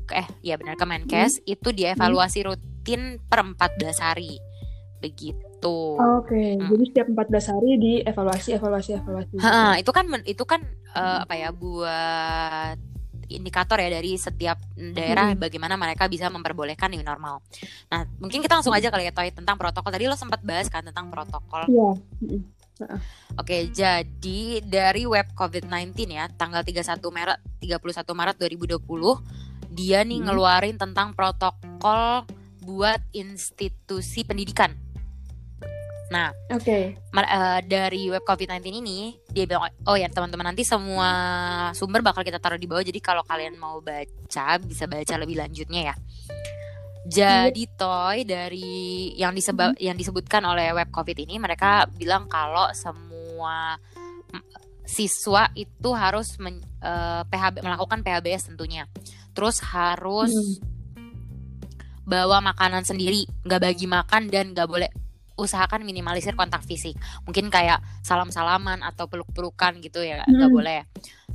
eh 0.09 0.25
ya 0.41 0.57
benar 0.57 0.73
Kemenkes, 0.73 1.37
hmm. 1.37 1.53
itu 1.53 1.69
dievaluasi 1.69 2.39
rutin 2.49 3.21
per 3.21 3.45
14 3.45 4.01
hari. 4.01 4.41
Begitu. 4.97 5.77
Oke, 5.99 6.33
okay. 6.33 6.47
hmm. 6.57 6.67
jadi 6.73 6.83
setiap 6.89 7.07
14 7.13 7.51
hari 7.53 7.69
dievaluasi, 7.77 8.49
evaluasi, 8.57 8.89
evaluasi. 8.97 9.35
Ha, 9.45 9.77
itu 9.77 9.91
kan 9.93 10.05
itu 10.25 10.43
kan 10.47 10.65
uh, 10.97 11.21
apa 11.21 11.37
ya 11.37 11.53
buat 11.53 12.92
indikator 13.35 13.81
ya 13.81 13.89
dari 13.89 14.15
setiap 14.15 14.61
daerah 14.77 15.33
hmm. 15.33 15.41
bagaimana 15.41 15.75
mereka 15.75 16.05
bisa 16.05 16.29
memperbolehkan 16.29 16.93
new 16.93 17.01
normal. 17.01 17.41
Nah, 17.89 18.05
mungkin 18.21 18.39
kita 18.39 18.57
langsung 18.57 18.73
aja 18.73 18.93
kali 18.93 19.09
ya 19.09 19.13
Toy 19.13 19.33
tentang 19.33 19.57
protokol. 19.57 19.89
Tadi 19.89 20.05
lo 20.05 20.15
sempat 20.15 20.45
bahas 20.45 20.69
kan 20.69 20.85
tentang 20.85 21.09
protokol. 21.09 21.65
Iya. 21.67 21.89
Yeah. 22.21 22.97
Oke, 23.37 23.69
jadi 23.69 24.61
dari 24.65 25.05
web 25.05 25.29
COVID-19 25.37 25.93
ya, 26.09 26.25
tanggal 26.33 26.65
31 26.65 26.99
Maret 27.01 27.39
31 27.61 28.17
Maret 28.17 28.35
2020, 28.41 28.81
dia 29.73 30.01
nih 30.01 30.19
hmm. 30.21 30.25
ngeluarin 30.29 30.77
tentang 30.77 31.13
protokol 31.13 32.25
buat 32.63 33.01
institusi 33.13 34.25
pendidikan. 34.25 34.73
Nah, 36.13 36.29
oke. 36.53 36.61
Okay. 36.61 36.83
Uh, 37.09 37.59
dari 37.65 38.05
web 38.13 38.21
COVID-19 38.21 38.61
ini 38.69 39.17
dia 39.33 39.49
bilang 39.49 39.65
oh 39.89 39.97
ya 39.97 40.05
teman-teman 40.13 40.53
nanti 40.53 40.61
semua 40.61 41.09
sumber 41.73 42.05
bakal 42.05 42.21
kita 42.21 42.37
taruh 42.37 42.61
di 42.61 42.69
bawah 42.69 42.85
jadi 42.85 43.01
kalau 43.01 43.25
kalian 43.25 43.57
mau 43.57 43.81
baca 43.81 44.61
bisa 44.61 44.85
baca 44.85 45.15
lebih 45.17 45.41
lanjutnya 45.41 45.89
ya. 45.89 45.95
Jadi 47.03 47.65
hmm. 47.65 47.73
toy 47.73 48.17
dari 48.29 49.11
yang 49.17 49.33
disebut 49.33 49.73
hmm. 49.73 49.81
yang 49.81 49.97
disebutkan 49.97 50.45
oleh 50.45 50.69
web 50.77 50.93
COVID 50.93 51.17
ini 51.25 51.41
mereka 51.41 51.89
bilang 51.89 52.29
kalau 52.29 52.69
semua 52.77 53.81
siswa 54.85 55.49
itu 55.57 55.89
harus 55.95 56.37
men, 56.37 56.61
uh, 56.85 57.21
eh, 57.21 57.21
PHB 57.25 57.65
melakukan 57.65 58.05
PHBS 58.05 58.53
tentunya. 58.53 58.85
Terus 59.33 59.65
harus 59.65 60.29
hmm. 60.29 62.05
bawa 62.05 62.37
makanan 62.53 62.85
sendiri, 62.85 63.25
nggak 63.41 63.61
bagi 63.65 63.89
makan 63.89 64.29
dan 64.29 64.53
nggak 64.53 64.69
boleh 64.69 64.93
usahakan 65.35 65.81
minimalisir 65.81 66.37
kontak 66.37 66.61
fisik. 66.65 66.97
Mungkin 67.25 67.49
kayak 67.49 67.81
salam 68.05 68.29
salaman 68.29 68.81
atau 68.85 69.09
peluk 69.09 69.29
pelukan 69.33 69.77
gitu 69.81 70.01
ya 70.01 70.23
nggak 70.25 70.49
hmm. 70.49 70.57
boleh. 70.57 70.79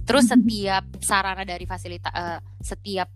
Terus 0.08 0.30
setiap 0.30 0.84
sarana 1.04 1.44
dari 1.44 1.68
fasilitas 1.68 2.12
uh, 2.14 2.38
setiap 2.62 3.10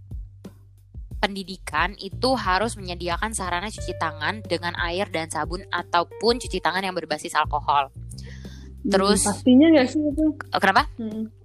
pendidikan 1.22 1.94
itu 2.02 2.34
harus 2.34 2.74
menyediakan 2.74 3.30
sarana 3.30 3.70
cuci 3.70 3.94
tangan 3.94 4.42
dengan 4.42 4.74
air 4.74 5.06
dan 5.06 5.30
sabun 5.30 5.62
ataupun 5.70 6.42
cuci 6.42 6.58
tangan 6.58 6.82
yang 6.82 6.98
berbasis 6.98 7.38
alkohol. 7.38 7.94
Hmm, 7.94 8.90
terus 8.90 9.22
hmm, 9.22 9.28
pastinya 9.30 9.66
nggak 9.70 9.86
sih 9.86 10.02
itu? 10.02 10.24
Oh, 10.34 10.60
kenapa? 10.60 10.90
Hmm 10.98 11.41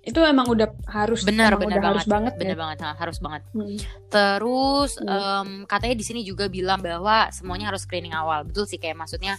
itu 0.00 0.16
emang 0.24 0.48
udah 0.48 0.68
harus 0.88 1.28
benar 1.28 1.60
benar 1.60 1.76
banget 1.76 2.02
harus 2.02 2.08
banget 2.08 2.32
benar 2.40 2.56
ya? 2.56 2.60
banget 2.60 2.78
harus 2.96 3.18
banget 3.20 3.42
hmm. 3.52 3.78
terus 4.08 4.90
hmm. 4.96 5.08
Um, 5.10 5.48
katanya 5.68 5.96
di 6.00 6.04
sini 6.08 6.20
juga 6.24 6.48
bilang 6.48 6.80
bahwa 6.80 7.28
semuanya 7.28 7.68
harus 7.68 7.84
screening 7.84 8.16
awal 8.16 8.48
betul 8.48 8.64
sih 8.64 8.80
kayak 8.80 8.96
maksudnya 8.96 9.36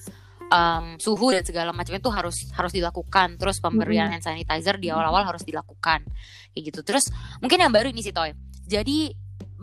um, 0.52 1.00
suhu 1.00 1.32
dan 1.32 1.42
segala 1.48 1.72
macam 1.72 1.96
itu 1.96 2.10
harus 2.12 2.52
harus 2.54 2.72
dilakukan. 2.76 3.40
Terus 3.40 3.64
pemberian 3.64 4.12
Mm-mm. 4.12 4.20
hand 4.20 4.26
sanitizer 4.28 4.76
di 4.78 4.92
awal-awal 4.92 5.24
harus 5.24 5.48
dilakukan 5.48 6.04
kayak 6.52 6.64
gitu. 6.70 6.84
Terus 6.84 7.08
mungkin 7.40 7.64
yang 7.64 7.72
baru 7.72 7.90
ini 7.90 8.04
sih 8.04 8.14
Toy. 8.14 8.36
Jadi 8.68 9.10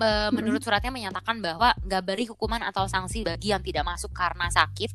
eh, 0.00 0.30
menurut 0.32 0.64
suratnya 0.64 0.90
menyatakan 0.90 1.44
bahwa 1.44 1.76
nggak 1.84 2.02
beri 2.02 2.24
hukuman 2.26 2.64
atau 2.64 2.88
sanksi 2.88 3.22
bagi 3.22 3.52
yang 3.52 3.60
tidak 3.60 3.84
masuk 3.84 4.10
karena 4.16 4.48
sakit 4.48 4.90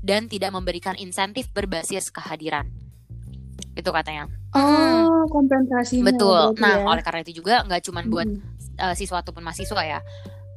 dan 0.00 0.26
tidak 0.26 0.50
memberikan 0.56 0.96
insentif 0.96 1.52
berbasis 1.52 2.08
kehadiran. 2.10 2.85
Itu 3.76 3.92
katanya. 3.92 4.24
Oh, 4.56 5.28
kompensasinya. 5.28 6.08
Betul. 6.08 6.56
Nah, 6.56 6.80
ya. 6.80 6.84
oleh 6.88 7.02
karena 7.04 7.20
itu 7.20 7.44
juga 7.44 7.60
nggak 7.62 7.84
cuma 7.84 8.00
buat 8.02 8.24
Mm-mm. 8.24 8.80
uh, 8.80 8.94
siswa 8.96 9.20
ataupun 9.20 9.44
mahasiswa 9.44 9.82
ya. 9.84 10.00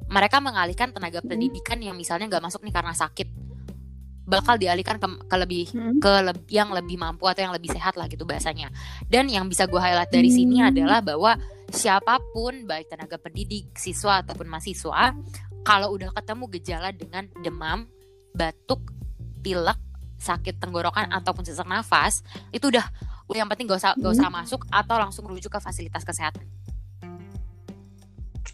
Mereka 0.07 0.39
mengalihkan 0.39 0.89
tenaga 0.89 1.19
Hmm. 1.19 1.29
pendidikan 1.29 1.77
yang 1.77 1.93
misalnya 1.93 2.31
nggak 2.31 2.41
masuk 2.41 2.63
nih 2.63 2.71
karena 2.71 2.95
sakit, 2.95 3.27
bakal 4.23 4.55
dialihkan 4.55 4.97
ke, 4.97 5.07
ke 5.25 5.35
lebih 5.35 5.65
Mm-mm. 5.69 5.99
ke 5.99 6.11
leb- 6.23 6.49
yang 6.49 6.71
lebih 6.71 6.95
mampu 6.95 7.27
atau 7.27 7.43
yang 7.43 7.53
lebih 7.53 7.69
sehat 7.69 7.99
lah 7.99 8.07
gitu 8.07 8.23
bahasanya. 8.23 8.71
Dan 9.05 9.27
yang 9.27 9.45
bisa 9.45 9.67
gue 9.67 9.77
highlight 9.77 10.09
dari 10.09 10.31
sini 10.31 10.63
Hmm. 10.63 10.71
adalah 10.71 11.03
bahwa 11.03 11.35
siapa 11.69 12.17
pun 12.31 12.65
baik 12.65 12.89
tenaga 12.89 13.19
pendidik, 13.19 13.75
siswa 13.75 14.23
ataupun 14.23 14.47
mahasiswa, 14.47 15.13
kalau 15.61 15.91
udah 15.91 16.09
ketemu 16.15 16.43
gejala 16.55 16.89
dengan 16.89 17.27
demam, 17.43 17.85
batuk, 18.31 18.79
pilek, 19.43 19.77
sakit 20.17 20.57
tenggorokan 20.57 21.09
ataupun 21.11 21.45
sesak 21.45 21.65
nafas, 21.65 22.25
itu 22.49 22.69
udah 22.69 22.85
yang 23.31 23.47
penting 23.47 23.65
gak 23.65 23.77
usah 23.77 23.93
gak 23.93 24.11
usah 24.11 24.27
masuk 24.27 24.65
atau 24.67 24.95
langsung 24.95 25.23
rujuk 25.23 25.49
ke 25.49 25.59
fasilitas 25.59 26.01
kesehatan. 26.01 26.45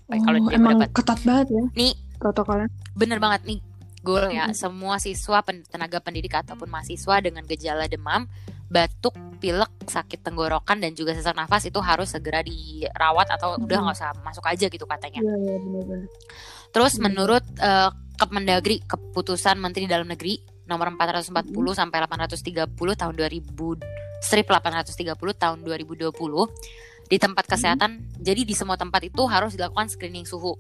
Baik, 0.06 0.22
kalau 0.22 0.38
Oh, 0.38 0.46
dia 0.46 0.56
emang 0.56 0.78
mendapat- 0.78 0.94
ketat 0.94 1.20
banget 1.20 1.48
ya 1.50 1.64
Nih 1.74 1.94
protokolnya. 2.16 2.70
bener 2.94 3.18
banget 3.18 3.42
nih 3.44 3.60
goal 4.00 4.30
ya 4.30 4.46
Mm-mm. 4.46 4.54
semua 4.56 4.96
siswa 4.98 5.42
pen- 5.42 5.66
tenaga 5.66 5.98
pendidik 5.98 6.32
ataupun 6.32 6.68
mahasiswa 6.68 7.16
dengan 7.20 7.42
gejala 7.44 7.88
demam 7.88 8.30
batuk 8.68 9.12
pilek 9.36 9.66
sakit 9.84 10.22
tenggorokan 10.22 10.78
dan 10.78 10.94
juga 10.94 11.12
sesak 11.12 11.34
nafas 11.34 11.66
itu 11.66 11.78
harus 11.80 12.08
segera 12.08 12.40
dirawat 12.40 13.28
atau 13.32 13.56
udah 13.56 13.66
Mm-mm. 13.66 13.82
nggak 13.84 13.98
usah 13.98 14.14
masuk 14.22 14.46
aja 14.46 14.66
gitu 14.68 14.86
katanya 14.86 15.20
Iya, 15.20 15.34
iya 15.36 15.56
benar-benar. 15.60 16.06
terus 16.70 16.94
Mm. 16.94 17.02
menurut 17.02 17.44
eh, 17.58 17.90
Kemendagri 18.16 18.80
keputusan 18.82 19.58
Menteri 19.58 19.86
Dalam 19.86 20.08
Negeri 20.08 20.38
nomor 20.64 20.88
440 20.90 21.36
sampai 21.74 22.00
830 22.00 22.64
tahun 22.96 23.12
2000 23.12 23.76
strip 24.22 24.48
830 24.48 25.16
tahun 25.16 25.60
2020 25.64 26.12
di 27.06 27.18
tempat 27.22 27.46
kesehatan 27.46 28.18
jadi 28.18 28.42
di 28.42 28.58
semua 28.58 28.76
tempat 28.76 29.06
itu 29.06 29.24
harus 29.30 29.54
dilakukan 29.54 29.88
screening 29.90 30.26
suhu. 30.26 30.58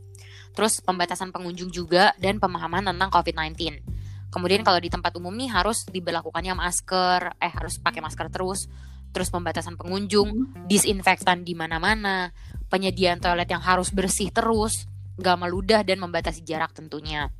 Terus 0.55 0.79
pembatasan 0.79 1.35
pengunjung 1.35 1.73
juga 1.73 2.15
dan 2.21 2.39
pemahaman 2.39 2.87
tentang 2.87 3.09
COVID-19 3.11 3.95
kemudian 4.35 4.67
kalau 4.67 4.83
di 4.83 4.91
tempat 4.91 5.15
umum 5.15 5.31
nih 5.31 5.47
harus 5.47 5.87
diberlakukannya 5.87 6.51
masker 6.59 7.39
eh 7.39 7.53
harus 7.55 7.79
pakai 7.79 8.03
masker 8.03 8.27
terus 8.27 8.67
terus 9.15 9.31
pembatasan 9.31 9.79
pengunjung 9.79 10.51
disinfektan 10.67 11.47
di 11.47 11.55
mana-mana 11.55 12.35
penyediaan 12.67 13.23
toilet 13.23 13.47
yang 13.47 13.63
harus 13.63 13.95
bersih 13.95 14.35
terus 14.35 14.91
nggak 15.15 15.39
meludah 15.39 15.81
dan 15.87 16.03
membatasi 16.03 16.43
jarak 16.43 16.75
tentunya. 16.75 17.31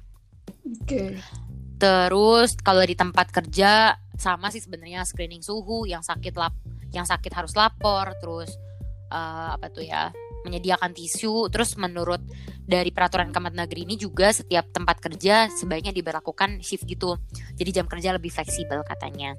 Oke. 0.64 1.20
Terus 1.76 2.56
kalau 2.64 2.80
di 2.88 2.96
tempat 2.96 3.28
kerja 3.36 4.00
sama 4.18 4.50
sih 4.50 4.60
sebenarnya 4.60 5.04
screening 5.04 5.42
suhu 5.42 5.86
yang 5.86 6.02
sakit 6.02 6.34
lap 6.36 6.54
yang 6.92 7.04
sakit 7.04 7.32
harus 7.32 7.54
lapor 7.54 8.16
terus 8.20 8.56
eh, 9.10 9.50
apa 9.54 9.68
tuh 9.70 9.84
ya 9.84 10.10
menyediakan 10.46 10.94
tisu 10.94 11.50
terus 11.50 11.74
menurut 11.76 12.22
dari 12.62 12.94
peraturan 12.94 13.34
Kemendagri 13.34 13.86
ini 13.86 13.98
juga 13.98 14.30
setiap 14.30 14.70
tempat 14.70 15.02
kerja 15.02 15.50
sebaiknya 15.50 15.90
diberlakukan 15.90 16.62
shift 16.62 16.86
gitu 16.86 17.18
jadi 17.58 17.82
jam 17.82 17.86
kerja 17.86 18.14
lebih 18.14 18.30
fleksibel 18.30 18.82
katanya 18.84 19.34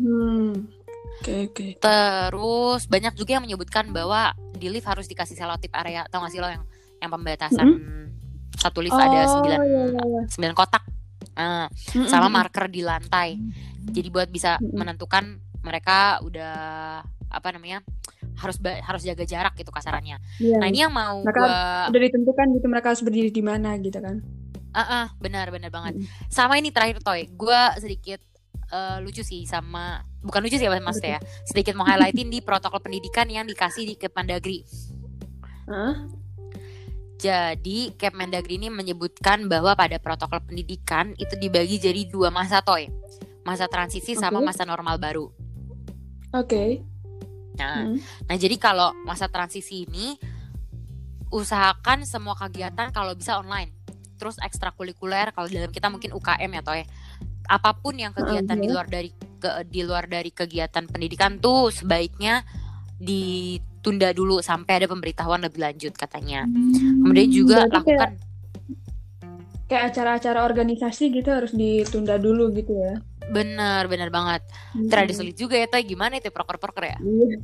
Hmm. 0.00 0.72
Oke, 1.20 1.52
oke. 1.52 1.66
terus 1.78 2.88
banyak 2.88 3.12
juga 3.12 3.36
yang 3.36 3.44
menyebutkan 3.44 3.92
bahwa 3.92 4.32
di 4.56 4.72
lift 4.72 4.88
harus 4.88 5.04
dikasih 5.04 5.36
selotip 5.36 5.68
area 5.76 6.08
tau 6.08 6.24
gak 6.24 6.32
sih 6.32 6.40
lo 6.40 6.48
yang 6.48 6.64
yang 6.98 7.12
pembatasan 7.12 7.68
satu 8.56 8.80
lift 8.80 8.96
ada 8.96 9.20
Oh, 9.20 9.30
sembilan 9.36 9.58
iya, 9.62 9.82
iya, 9.92 10.02
iya. 10.02 10.20
sembilan 10.32 10.54
kotak 10.56 10.82
Nah, 11.32 11.66
Mm-mm. 11.72 12.08
sama 12.08 12.28
marker 12.28 12.68
di 12.68 12.84
lantai. 12.84 13.40
Jadi 13.82 14.08
buat 14.12 14.28
bisa 14.28 14.60
menentukan 14.60 15.40
mereka 15.62 16.20
udah 16.22 16.54
apa 17.32 17.48
namanya 17.56 17.80
harus 18.36 18.60
harus 18.60 19.02
jaga 19.02 19.24
jarak 19.24 19.54
gitu 19.56 19.72
kasarannya. 19.72 20.20
Iya. 20.36 20.60
Nah 20.60 20.66
ini 20.68 20.78
yang 20.84 20.92
mau 20.92 21.24
Mereka 21.24 21.40
gua 21.40 21.56
udah 21.88 22.00
ditentukan 22.10 22.46
gitu 22.58 22.66
mereka 22.68 22.86
harus 22.92 23.02
berdiri 23.02 23.30
di 23.32 23.42
mana 23.42 23.72
gitu 23.80 23.98
kan. 23.98 24.20
Ah, 24.72 24.80
ah, 24.80 25.06
benar 25.20 25.48
benar 25.52 25.72
banget. 25.72 26.00
Mm. 26.00 26.06
Sama 26.28 26.56
ini 26.60 26.72
terakhir 26.72 27.00
toy, 27.00 27.28
gua 27.32 27.76
sedikit 27.80 28.20
eh, 28.72 28.98
lucu 29.00 29.24
sih 29.24 29.44
sama 29.48 30.04
bukan 30.22 30.40
lucu 30.44 30.56
sih 30.56 30.68
mas 30.80 31.00
ya, 31.02 31.18
sedikit 31.48 31.74
mau 31.74 31.84
highlightin 31.84 32.30
di 32.30 32.38
protokol 32.40 32.78
pendidikan 32.78 33.26
yang 33.28 33.44
dikasih 33.48 33.84
di 33.84 33.94
Kemendagri. 33.98 34.64
Hah? 35.66 36.21
Jadi 37.22 37.94
Kemendagri 37.94 38.58
ini 38.58 38.66
menyebutkan 38.66 39.46
bahwa 39.46 39.78
pada 39.78 40.02
protokol 40.02 40.42
pendidikan 40.42 41.14
itu 41.14 41.38
dibagi 41.38 41.78
jadi 41.78 42.10
dua 42.10 42.34
masa 42.34 42.58
toy, 42.66 42.90
masa 43.46 43.70
transisi 43.70 44.18
sama 44.18 44.42
Oke. 44.42 44.50
masa 44.50 44.66
normal 44.66 44.98
baru. 44.98 45.30
Oke. 46.34 46.82
Nah, 47.54 47.86
Hmm. 47.86 48.02
Nah, 48.26 48.34
jadi 48.34 48.58
kalau 48.58 48.90
masa 49.06 49.30
transisi 49.30 49.86
ini 49.86 50.18
usahakan 51.30 52.02
semua 52.02 52.34
kegiatan 52.34 52.90
kalau 52.90 53.14
bisa 53.14 53.38
online. 53.38 53.70
Terus 54.18 54.42
ekstrakurikuler 54.42 55.30
kalau 55.30 55.46
dalam 55.46 55.70
kita 55.70 55.94
mungkin 55.94 56.10
UKM 56.18 56.50
ya 56.58 56.62
toh 56.66 56.74
ya. 56.74 56.86
Apa 57.46 57.78
pun 57.78 57.94
yang 58.02 58.10
kegiatan 58.10 58.58
di 58.58 58.66
Oke. 58.66 58.74
luar 58.74 58.86
dari 58.90 59.10
ke, 59.14 59.50
di 59.70 59.86
luar 59.86 60.10
dari 60.10 60.34
kegiatan 60.34 60.90
pendidikan 60.90 61.38
tuh 61.38 61.70
sebaiknya 61.70 62.42
ditunda 63.82 64.14
dulu 64.14 64.38
sampai 64.38 64.78
ada 64.78 64.86
pemberitahuan 64.86 65.42
lebih 65.42 65.58
lanjut 65.58 65.90
katanya. 65.98 66.46
Kemudian 67.02 67.26
juga 67.34 67.66
Berarti 67.66 67.98
lakukan 67.98 68.10
kayak 69.66 69.84
acara-acara 69.90 70.46
organisasi 70.46 71.10
gitu 71.10 71.34
harus 71.34 71.50
ditunda 71.50 72.14
dulu 72.22 72.54
gitu 72.54 72.78
ya. 72.78 73.02
bener 73.34 73.90
bener 73.90 74.14
banget. 74.14 74.46
Hmm. 74.70 74.86
Terada 74.86 75.10
sulit 75.10 75.34
juga 75.34 75.58
ya 75.58 75.66
toh 75.66 75.82
gimana 75.82 76.22
itu 76.22 76.30
proker-proker 76.30 76.94
ya? 76.94 76.98
Iya. 77.02 77.36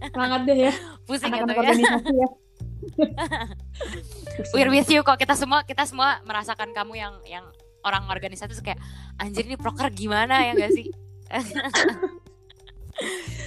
Semangat 0.12 0.40
deh 0.44 0.58
ya 0.68 0.72
Pusing 1.08 1.32
ya 1.32 1.44
anak-anak 1.44 1.56
toh 1.56 1.64
ya. 1.64 1.70
organisasi 1.72 2.12
ya. 2.12 2.28
We're 4.56 4.72
with 4.72 4.88
you 4.92 5.00
kok 5.00 5.16
kita 5.16 5.32
semua 5.32 5.64
kita 5.64 5.88
semua 5.88 6.20
merasakan 6.28 6.76
kamu 6.76 6.92
yang 6.98 7.14
yang 7.24 7.44
orang 7.88 8.04
organisasi 8.12 8.52
tuh 8.52 8.64
kayak 8.64 8.80
anjir 9.16 9.48
ini 9.48 9.56
proker 9.56 9.88
gimana 9.88 10.44
ya 10.44 10.52
gak 10.60 10.72
sih? 10.76 10.92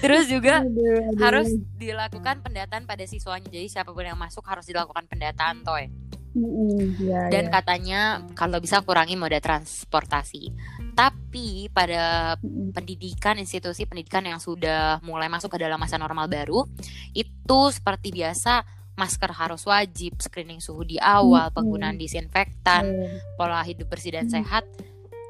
Terus 0.04 0.28
juga 0.28 0.60
Aduh, 0.68 1.16
aduh. 1.16 1.20
harus 1.24 1.48
dilakukan 1.80 2.44
pendataan 2.44 2.84
pada 2.84 3.08
siswanya. 3.08 3.48
Jadi 3.48 3.72
siapa 3.72 3.96
pun 3.96 4.04
yang 4.04 4.20
masuk 4.20 4.44
harus 4.44 4.68
dilakukan 4.68 5.08
pendataan 5.08 5.64
toy. 5.64 5.88
Iya, 6.34 7.30
Dan 7.30 7.46
iya. 7.48 7.54
katanya 7.54 8.02
kalau 8.34 8.58
bisa 8.58 8.82
kurangi 8.82 9.14
moda 9.14 9.38
transportasi. 9.38 10.50
Tapi 10.98 11.70
pada 11.70 12.34
pendidikan 12.74 13.38
institusi 13.38 13.86
pendidikan 13.86 14.26
yang 14.26 14.42
sudah 14.42 14.98
mulai 15.06 15.30
masuk 15.30 15.54
ke 15.54 15.62
dalam 15.62 15.78
masa 15.78 16.02
normal 16.02 16.26
baru 16.26 16.66
itu 17.14 17.60
seperti 17.70 18.10
biasa 18.10 18.66
masker 18.94 19.30
harus 19.34 19.62
wajib, 19.66 20.18
screening 20.22 20.62
suhu 20.62 20.86
di 20.86 20.98
awal, 21.02 21.50
penggunaan 21.50 21.98
disinfektan, 21.98 22.94
Iya. 22.94 23.10
pola 23.38 23.62
hidup 23.66 23.90
bersih 23.90 24.14
dan 24.18 24.30
sehat. 24.30 24.66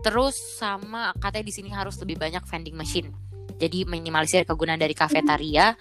Terus 0.03 0.35
sama 0.59 1.15
katanya 1.19 1.47
di 1.47 1.53
sini 1.55 1.69
harus 1.71 1.95
lebih 1.99 2.19
banyak 2.19 2.43
vending 2.43 2.75
machine. 2.75 3.11
Jadi 3.57 3.85
minimalisir 3.85 4.43
kegunaan 4.43 4.79
dari 4.79 4.91
kafetaria 4.91 5.77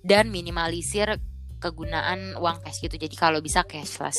dan 0.00 0.28
minimalisir 0.28 1.20
kegunaan 1.60 2.34
uang 2.40 2.64
cash 2.64 2.80
gitu. 2.80 2.96
Jadi 2.96 3.14
kalau 3.14 3.38
bisa 3.38 3.62
cashless. 3.62 4.16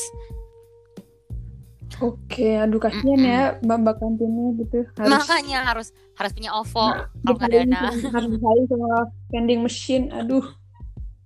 Oke, 2.00 2.56
aduh 2.56 2.80
kasihan 2.80 3.20
Mm-mm. 3.20 3.30
ya 3.30 3.42
mbak-mbak 3.62 4.00
kantinnya 4.00 4.56
gitu 4.64 4.88
harus 4.96 5.12
Makanya 5.12 5.60
harus 5.68 5.88
harus 6.16 6.32
punya 6.32 6.56
OVO 6.56 6.88
Nah, 6.88 7.04
kalau 7.22 7.36
nggak 7.36 7.50
bersaing 7.52 7.68
dana. 7.68 7.82
harus 8.16 8.30
bersaing 8.32 8.66
sama 8.72 8.90
vending 9.30 9.60
machine. 9.62 10.06
Aduh. 10.10 10.46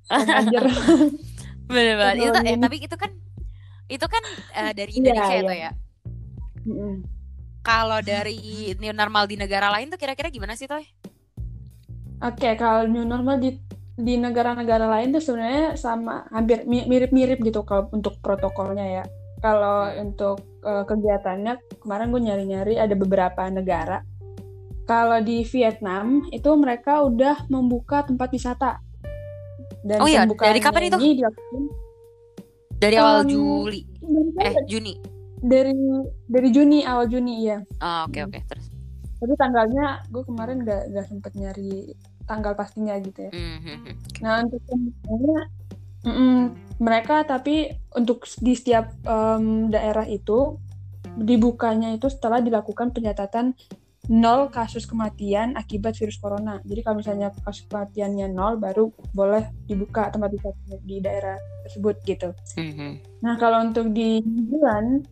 Bener 1.69 1.95
banget. 1.97 2.15
Itu, 2.17 2.29
ini. 2.43 2.61
tapi 2.61 2.77
itu 2.81 2.95
kan 2.97 3.11
itu 3.85 4.05
kan 4.09 4.23
eh, 4.57 4.71
dari 4.73 4.91
Iya, 4.91 4.99
Indonesia 4.99 5.31
iya. 5.31 5.41
itu 5.45 5.53
ya. 5.53 5.71
Mm-mm. 6.65 6.93
Kalau 7.61 7.99
dari 8.01 8.37
new 8.77 8.93
normal 8.93 9.25
di 9.25 9.37
negara 9.37 9.69
lain 9.69 9.89
tuh 9.89 9.97
kira-kira 9.97 10.33
gimana 10.33 10.57
sih 10.57 10.65
Toy? 10.65 10.85
Oke, 12.21 12.55
kalau 12.55 12.87
new 12.87 13.03
normal 13.03 13.37
di 13.37 13.59
di 13.95 14.19
negara-negara 14.19 14.91
lain 14.91 15.15
tuh 15.15 15.23
sebenarnya 15.23 15.79
sama 15.79 16.27
hampir 16.27 16.67
mi- 16.67 16.83
mirip-mirip 16.83 17.39
gitu 17.39 17.63
kalau 17.63 17.87
untuk 17.91 18.19
protokolnya 18.19 19.01
ya. 19.01 19.03
Kalau 19.39 19.87
Hmm. 19.87 20.03
untuk 20.09 20.37
eh, 20.65 20.83
kegiatannya 20.83 21.53
kemarin 21.79 22.09
gue 22.09 22.21
nyari-nyari 22.21 22.73
ada 22.75 22.95
beberapa 22.97 23.45
negara. 23.47 24.01
Kalau 24.85 25.17
di 25.17 25.41
Vietnam 25.43 26.25
itu 26.29 26.49
mereka 26.57 27.01
udah 27.01 27.45
membuka 27.47 28.01
tempat 28.01 28.29
wisata. 28.29 28.81
Dan 29.81 30.01
Oh 30.01 30.09
iya, 30.09 30.25
dari 30.25 30.57
kapan 30.57 30.89
itu? 30.89 30.97
dilakukan 30.97 31.63
Dari 32.75 32.95
awal 32.99 33.23
Um, 33.23 33.29
Juli, 33.29 33.81
eh? 34.41 34.53
Juni. 34.67 34.93
dari 35.39 35.71
dari 36.25 36.49
Juni 36.49 36.81
awal 36.83 37.05
Juni 37.05 37.45
ya. 37.45 37.61
Oh, 37.79 38.09
oke 38.09 38.17
Hmm. 38.19 38.27
oke 38.27 38.39
terus. 38.49 38.65
Tapi 39.15 39.33
tanggalnya 39.39 40.03
gue 40.11 40.23
kemarin 40.27 40.61
gak, 40.63 40.91
gak 40.91 41.05
sempet 41.07 41.31
nyari 41.35 41.95
tanggal 42.25 42.53
pastinya 42.57 42.97
gitu 42.99 43.29
ya. 43.29 43.31
Hmm, 43.31 43.59
hmm, 43.61 43.77
hmm. 43.85 43.95
Nah 44.25 44.33
untuk 44.43 44.61
semuanya, 44.65 45.39
mm-mm, 46.03 46.39
mereka 46.81 47.23
tapi 47.23 47.71
untuk 47.93 48.25
di 48.41 48.53
setiap 48.57 48.91
em, 49.05 49.69
daerah 49.69 50.05
itu 50.09 50.57
dibukanya 51.15 51.95
itu 51.95 52.11
setelah 52.11 52.43
dilakukan 52.43 52.91
pencatatan 52.91 53.55
nol 54.05 54.53
kasus 54.53 54.85
kematian 54.85 55.57
akibat 55.57 55.97
virus 55.97 56.21
corona. 56.21 56.61
Jadi 56.61 56.79
kalau 56.85 57.01
misalnya 57.01 57.33
kasus 57.41 57.65
kematiannya 57.65 58.29
nol 58.29 58.61
baru 58.61 58.93
boleh 59.17 59.49
dibuka 59.65 60.13
tempat 60.13 60.29
wisata 60.29 60.77
di 60.85 61.01
daerah 61.01 61.37
tersebut 61.65 61.95
gitu. 62.05 62.29
Hmm, 62.53 62.73
hmm. 62.73 62.93
Nah 63.25 63.33
kalau 63.41 63.65
untuk 63.65 63.89
di 63.89 64.21
New 64.21 64.45
Zealand 64.53 65.09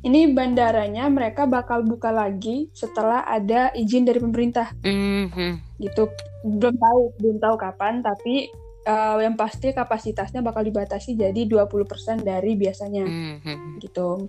ini 0.00 0.32
bandaranya 0.32 1.08
mereka 1.12 1.44
bakal 1.44 1.84
buka 1.84 2.08
lagi 2.08 2.72
setelah 2.72 3.24
ada 3.28 3.68
izin 3.76 4.08
dari 4.08 4.20
pemerintah 4.20 4.72
Hmm, 4.80 5.28
hmm. 5.28 5.54
gitu 5.80 6.08
belum 6.40 6.76
tahu 6.80 7.00
belum 7.20 7.36
tahu 7.36 7.54
kapan 7.60 8.00
tapi 8.00 8.48
eh, 8.84 9.16
yang 9.20 9.36
pasti 9.36 9.76
kapasitasnya 9.76 10.40
bakal 10.40 10.64
dibatasi 10.64 11.12
jadi 11.16 11.44
20% 11.44 12.24
dari 12.24 12.56
biasanya 12.56 13.04
Hmm, 13.04 13.36
hmm. 13.44 13.70
gitu 13.84 14.28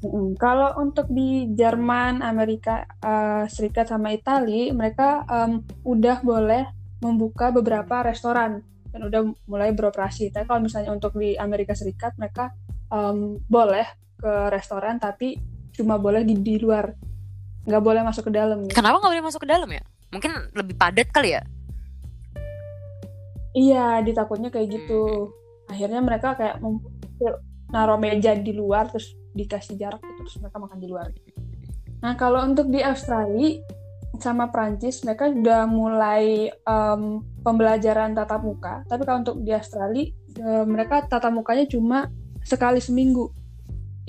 Mm-mm. 0.00 0.32
kalau 0.40 0.80
untuk 0.80 1.12
di 1.12 1.52
Jerman 1.52 2.24
Amerika 2.24 2.88
eh, 3.04 3.44
Serikat 3.46 3.92
sama 3.92 4.10
Italia 4.10 4.72
mereka 4.72 5.22
em, 5.28 5.60
udah 5.84 6.24
boleh 6.24 6.64
membuka 7.04 7.52
beberapa 7.52 8.00
restoran 8.02 8.64
dan 8.90 9.00
udah 9.06 9.22
mulai 9.46 9.70
beroperasi 9.76 10.32
tapi 10.34 10.48
kalau 10.48 10.64
misalnya 10.64 10.90
untuk 10.90 11.14
di 11.14 11.36
Amerika 11.36 11.76
Serikat 11.76 12.16
mereka 12.16 12.50
em, 12.90 13.38
boleh 13.46 13.86
ke 14.20 14.32
restoran 14.52 15.00
tapi 15.00 15.40
cuma 15.72 15.96
boleh 15.96 16.22
di, 16.22 16.36
di 16.36 16.60
luar 16.60 16.92
nggak 17.64 17.82
boleh 17.82 18.04
masuk 18.04 18.28
ke 18.28 18.32
dalam 18.36 18.68
gitu. 18.68 18.76
Kenapa 18.76 19.00
nggak 19.00 19.12
boleh 19.16 19.26
masuk 19.26 19.40
ke 19.44 19.48
dalam 19.48 19.68
ya? 19.72 19.82
Mungkin 20.12 20.32
lebih 20.52 20.74
padat 20.76 21.08
kali 21.08 21.36
ya. 21.36 21.42
Iya, 23.50 24.04
ditakutnya 24.06 24.52
kayak 24.52 24.68
gitu. 24.70 25.34
Akhirnya 25.66 25.98
mereka 26.02 26.38
kayak 26.38 26.62
naruh 27.70 27.98
meja 27.98 28.34
di 28.34 28.52
luar 28.54 28.90
terus 28.90 29.14
dikasih 29.34 29.78
jarak 29.78 30.02
gitu 30.02 30.26
terus 30.26 30.36
mereka 30.42 30.58
makan 30.58 30.78
di 30.78 30.88
luar. 30.90 31.08
Nah, 32.00 32.14
kalau 32.18 32.42
untuk 32.42 32.66
di 32.72 32.82
Australia 32.82 33.62
sama 34.18 34.50
Prancis 34.50 35.06
mereka 35.06 35.30
udah 35.30 35.64
mulai 35.70 36.50
em, 36.50 37.02
pembelajaran 37.40 38.12
tatap 38.12 38.42
muka. 38.42 38.82
Tapi 38.90 39.02
kalau 39.06 39.22
untuk 39.22 39.38
di 39.40 39.52
Australia 39.54 40.10
eh, 40.36 40.64
mereka 40.66 41.06
tatap 41.06 41.30
mukanya 41.30 41.64
cuma 41.70 42.10
sekali 42.42 42.82
seminggu. 42.82 43.30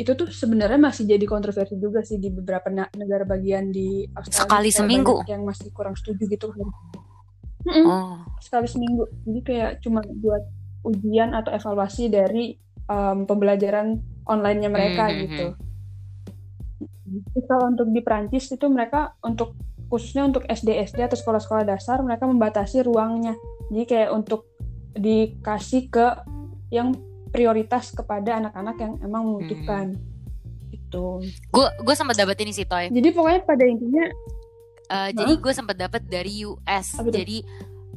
Itu 0.02 0.18
tuh 0.18 0.34
sebenarnya 0.34 0.82
masih 0.82 1.06
jadi 1.06 1.22
kontroversi 1.30 1.78
juga 1.78 2.02
sih 2.02 2.18
di 2.18 2.34
beberapa 2.34 2.74
negara 2.74 3.22
bagian 3.22 3.70
di 3.70 4.02
Australia. 4.18 4.50
Sekali 4.50 4.70
seminggu? 4.74 5.22
Yang 5.30 5.42
masih 5.46 5.68
kurang 5.70 5.94
setuju 5.94 6.26
gitu. 6.26 6.50
Mm-mm 7.62 7.86
Oh. 7.86 8.18
sekali 8.42 8.66
seminggu. 8.66 9.06
Jadi 9.22 9.40
kayak 9.46 9.72
cuma 9.86 10.02
buat 10.02 10.42
ujian 10.82 11.38
atau 11.38 11.54
evaluasi 11.54 12.10
dari 12.10 12.58
em, 12.90 13.30
pembelajaran 13.30 14.02
online-nya 14.26 14.70
mereka 14.74 15.06
Hmm, 15.06 15.14
hmm, 15.14 15.22
gitu. 15.30 15.46
Terus 17.12 17.46
kalau 17.46 17.70
untuk 17.70 17.94
di 17.94 18.02
Prancis 18.02 18.50
itu 18.50 18.66
mereka 18.66 19.14
untuk 19.22 19.54
khususnya 19.94 20.26
untuk 20.26 20.48
SD 20.50 20.74
SD 20.90 21.06
atau 21.06 21.20
sekolah-sekolah 21.20 21.68
dasar 21.68 22.02
mereka 22.02 22.26
membatasi 22.26 22.82
ruangnya. 22.82 23.38
Jadi 23.70 23.84
kayak 23.86 24.10
untuk 24.10 24.50
dikasih 24.98 25.92
ke 25.92 26.08
yang 26.74 26.96
prioritas 27.32 27.89
kepada 27.89 28.38
anak-anak 28.38 28.76
yang 28.78 28.94
emang 29.02 29.24
membutuhkan. 29.26 29.96
Gitu. 30.70 31.06
Gue 31.48 31.67
gue 31.80 31.96
sempat 31.96 32.15
dapat 32.15 32.36
ini 32.39 32.52
sih 32.52 32.63
Toy. 32.63 32.88
Jadi 32.88 33.10
pokoknya 33.10 33.41
pada 33.41 33.63
intinya 33.63 34.06
Eh, 34.91 35.10
jadi 35.15 35.39
gue 35.39 35.54
sempat 35.56 35.80
dapat 35.80 36.04
dari 36.04 36.44
US. 36.44 37.00
Apa? 37.00 37.08
Jadi 37.08 37.48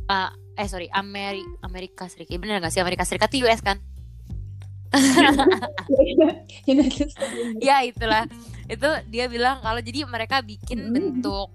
eh, 0.06 0.30
eh 0.54 0.68
sorry 0.70 0.86
Ameri 0.88 1.42
Amerika 1.60 2.06
Serikat 2.06 2.38
bener 2.38 2.62
gak 2.62 2.70
sih 2.70 2.78
Amerika 2.78 3.02
Serikat 3.02 3.26
tuh 3.26 3.42
US 3.42 3.58
kan? 3.58 3.82
States. 6.62 7.10
ya 7.58 7.82
itulah 7.82 8.30
itu 8.64 8.88
dia 9.10 9.26
bilang 9.26 9.58
kalau 9.58 9.82
jadi 9.82 10.06
mereka 10.06 10.38
bikin 10.40 10.78
Hmm. 10.80 10.94
bentuk 10.94 11.48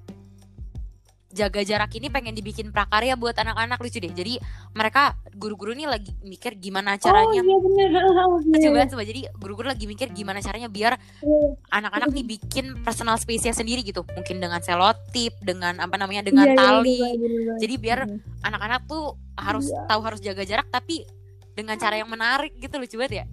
jaga 1.29 1.61
jarak 1.61 1.93
ini 1.93 2.07
pengen 2.07 2.33
dibikin 2.33 2.69
prakarya 2.69 3.13
buat 3.13 3.33
anak-anak 3.33 3.77
lucu 3.77 3.97
deh 3.97 4.09
jadi 4.09 4.41
mereka 4.71 5.13
guru-guru 5.31 5.71
ini 5.71 5.85
lagi 5.85 6.09
mikir 6.19 6.55
gimana 6.55 6.97
caranya 6.97 7.39
Oh 7.39 7.45
iya 7.45 7.57
bener. 7.59 7.89
Oh, 8.01 8.41
iya. 8.41 8.57
coba 8.65 8.85
coba 8.87 9.03
jadi 9.03 9.21
guru-guru 9.33 9.67
lagi 9.67 9.85
mikir 9.85 10.09
gimana 10.09 10.39
caranya 10.39 10.65
biar 10.67 10.97
Iya. 11.19 11.47
anak-anak 11.71 12.09
nih 12.11 12.25
bikin 12.27 12.65
personal 12.81 13.15
space-nya 13.15 13.51
sendiri 13.51 13.81
gitu 13.81 14.01
mungkin 14.09 14.37
dengan 14.37 14.57
selotip 14.59 15.37
dengan 15.39 15.77
apa 15.77 15.95
namanya 15.95 16.23
dengan 16.23 16.45
Iya, 16.45 16.51
iya, 16.51 16.59
tali 16.59 16.97
bener, 16.97 17.13
bener, 17.15 17.29
bener. 17.45 17.57
jadi 17.59 17.73
biar 17.77 17.99
anak-anak 18.41 18.81
tuh 18.85 19.03
harus 19.35 19.65
Iya. 19.67 19.85
tahu 19.85 20.01
harus 20.01 20.19
jaga 20.19 20.43
jarak 20.43 20.67
tapi 20.67 21.05
dengan 21.51 21.75
cara 21.75 21.93
yang 21.95 22.07
menarik 22.07 22.55
gitu 22.55 22.73
lucu 22.75 22.97
banget 22.97 23.13
ya 23.15 23.25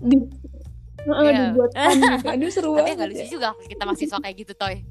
di 0.00 0.16
Heeh, 1.02 1.24
Iya. 1.26 1.50
dibuat. 1.50 1.70
Aduh 2.32 2.46
seru 2.48 2.72
tapi 2.72 2.80
banget. 2.80 2.96
nggak 2.96 3.08
lucu 3.10 3.24
juga 3.28 3.46
waktu 3.52 3.66
kita 3.68 3.84
masih 3.84 4.06
soal 4.06 4.22
kayak 4.22 4.36
gitu 4.40 4.52
toy 4.54 4.86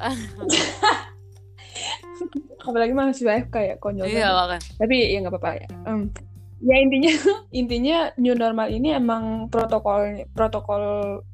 Apalagi 2.60 2.92
masih 2.92 3.24
FK 3.24 3.56
ya 3.56 3.74
konyol. 3.80 4.04
iya 4.08 4.28
banget. 4.32 4.60
bahkan 4.60 4.76
Tapi 4.80 4.96
ya 5.12 5.18
nggak 5.24 5.32
apa-apa 5.32 5.50
ya. 5.56 5.66
Em, 5.88 6.00
ya 6.60 6.76
intinya 6.76 7.12
intinya 7.60 7.98
new 8.20 8.36
normal 8.36 8.68
ini 8.68 8.92
emang 8.92 9.48
protokol 9.48 10.28
protokol 10.36 10.84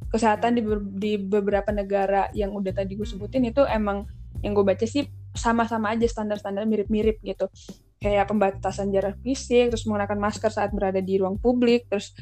kesehatan 0.06 0.54
di, 0.54 0.62
ber- 0.62 0.94
di 0.96 1.18
beberapa 1.18 1.74
negara 1.74 2.30
yang 2.30 2.54
udah 2.54 2.70
tadi 2.70 2.94
gue 2.94 3.04
sebutin 3.04 3.42
itu 3.42 3.66
emang 3.66 4.06
yang 4.40 4.54
gue 4.54 4.62
baca 4.62 4.86
sih 4.86 5.10
sama-sama 5.34 5.92
aja 5.92 6.06
standar-standar 6.06 6.64
mirip-mirip 6.64 7.18
gitu. 7.26 7.50
Kayak 7.98 8.30
pembatasan 8.30 8.92
jarak 8.92 9.18
fisik, 9.20 9.72
terus 9.72 9.84
menggunakan 9.88 10.20
masker 10.20 10.52
saat 10.52 10.70
berada 10.70 11.02
di 11.02 11.18
ruang 11.18 11.40
publik, 11.40 11.90
terus 11.90 12.14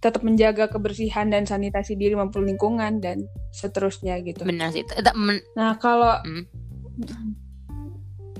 tetap 0.00 0.20
menjaga 0.20 0.66
kebersihan 0.66 1.28
dan 1.28 1.44
sanitasi 1.44 1.92
diri 1.92 2.12
maupun 2.12 2.42
lingkungan 2.42 2.98
dan 2.98 3.20
seterusnya 3.50 4.16
gitu. 4.20 4.42
benar 4.42 4.68
sih 4.70 4.80
men- 5.14 5.44
Nah, 5.52 5.76
kalau 5.76 6.16
Hmm. 6.20 6.44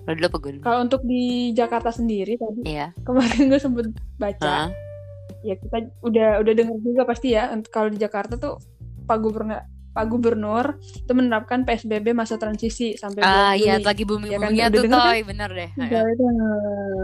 Dulu 0.03 0.27
dulu? 0.33 0.59
kalau 0.59 0.79
untuk 0.83 1.05
di 1.05 1.53
Jakarta 1.53 1.89
sendiri 1.89 2.35
tadi 2.35 2.67
Iya. 2.67 2.91
kemarin 3.01 3.47
gue 3.47 3.61
sempet 3.61 3.87
baca, 4.17 4.43
Hah? 4.43 4.69
ya 5.41 5.55
kita 5.55 5.77
udah 6.01 6.41
udah 6.41 6.53
dengar 6.53 6.77
juga 6.81 7.03
pasti 7.05 7.31
ya. 7.31 7.47
Untuk 7.49 7.71
kalau 7.71 7.89
di 7.89 7.99
Jakarta 7.99 8.35
tuh 8.35 8.59
Pak 9.05 9.19
Gubernur 9.19 9.61
Pak 9.91 10.07
Gubernur 10.07 10.67
itu 10.81 11.13
menerapkan 11.13 11.63
PSBB 11.63 12.11
masa 12.11 12.39
transisi 12.39 12.95
sampai 12.95 13.23
Ah 13.23 13.55
iya 13.55 13.79
lagi 13.79 14.03
booming 14.03 14.31
Ya 14.31 14.39
kan, 14.41 14.51
tuh 14.73 14.87
kan? 14.89 14.99
toy 15.05 15.21
bener 15.25 15.51
deh. 15.51 15.71
Itu, 15.77 16.25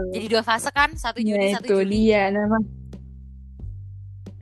Jadi 0.09 0.25
dua 0.27 0.39
fase 0.41 0.69
kan 0.69 0.91
satu 0.93 1.19
Juni 1.19 1.35
nah, 1.45 1.59
satu 1.59 1.67
itu 1.67 1.75
Juli. 1.77 1.95
dia. 2.07 2.31
Nah, 2.31 2.43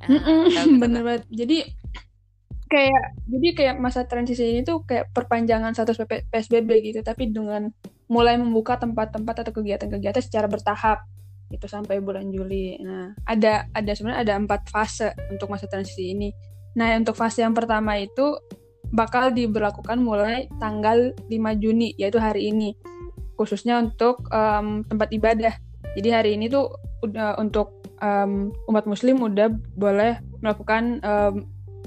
tahu, 0.08 0.39
tahu, 0.54 0.70
bener 0.82 1.02
banget. 1.02 1.24
Jadi 1.32 1.58
kayak 2.65 3.04
jadi 3.30 3.48
kayak 3.54 3.76
masa 3.78 4.10
transisi 4.10 4.41
ini 4.41 4.62
tuh 4.65 4.82
kayak 4.84 5.13
perpanjangan 5.13 5.74
status 5.74 6.02
PSBB 6.34 6.70
gitu, 6.82 7.00
tapi 7.06 7.30
dengan 7.30 7.70
mulai 8.10 8.38
membuka 8.38 8.78
tempat-tempat 8.78 9.46
atau 9.46 9.54
kegiatan-kegiatan 9.54 10.22
secara 10.22 10.46
bertahap 10.46 11.06
gitu 11.54 11.65
sampai 11.70 12.02
bulan 12.02 12.30
Juli. 12.34 12.78
Nah, 12.82 13.13
ada 13.26 13.70
ada 13.74 13.91
sebenarnya 13.94 14.22
ada 14.26 14.34
empat 14.38 14.70
fase 14.70 15.13
untuk 15.30 15.50
masa 15.50 15.70
transisi 15.70 16.13
ini. 16.13 16.30
Nah, 16.76 16.98
untuk 16.98 17.15
fase 17.15 17.46
yang 17.46 17.54
pertama 17.54 17.96
itu 18.02 18.36
bakal 18.91 19.34
diberlakukan 19.34 19.98
mulai 20.02 20.50
tanggal 20.62 21.13
5 21.30 21.62
Juni, 21.62 21.94
yaitu 21.98 22.22
hari 22.22 22.54
ini, 22.54 22.76
khususnya 23.39 23.80
untuk 23.82 24.26
em, 24.30 24.86
tempat 24.86 25.10
ibadah. 25.13 25.54
Jadi 25.96 26.10
hari 26.12 26.30
ini 26.36 26.52
tuh 26.52 26.70
udah 27.06 27.39
untuk 27.39 27.85
em, 27.99 28.51
umat 28.67 28.86
Muslim 28.86 29.21
udah 29.21 29.51
boleh 29.75 30.19
melakukan 30.39 30.99
em, 30.99 31.36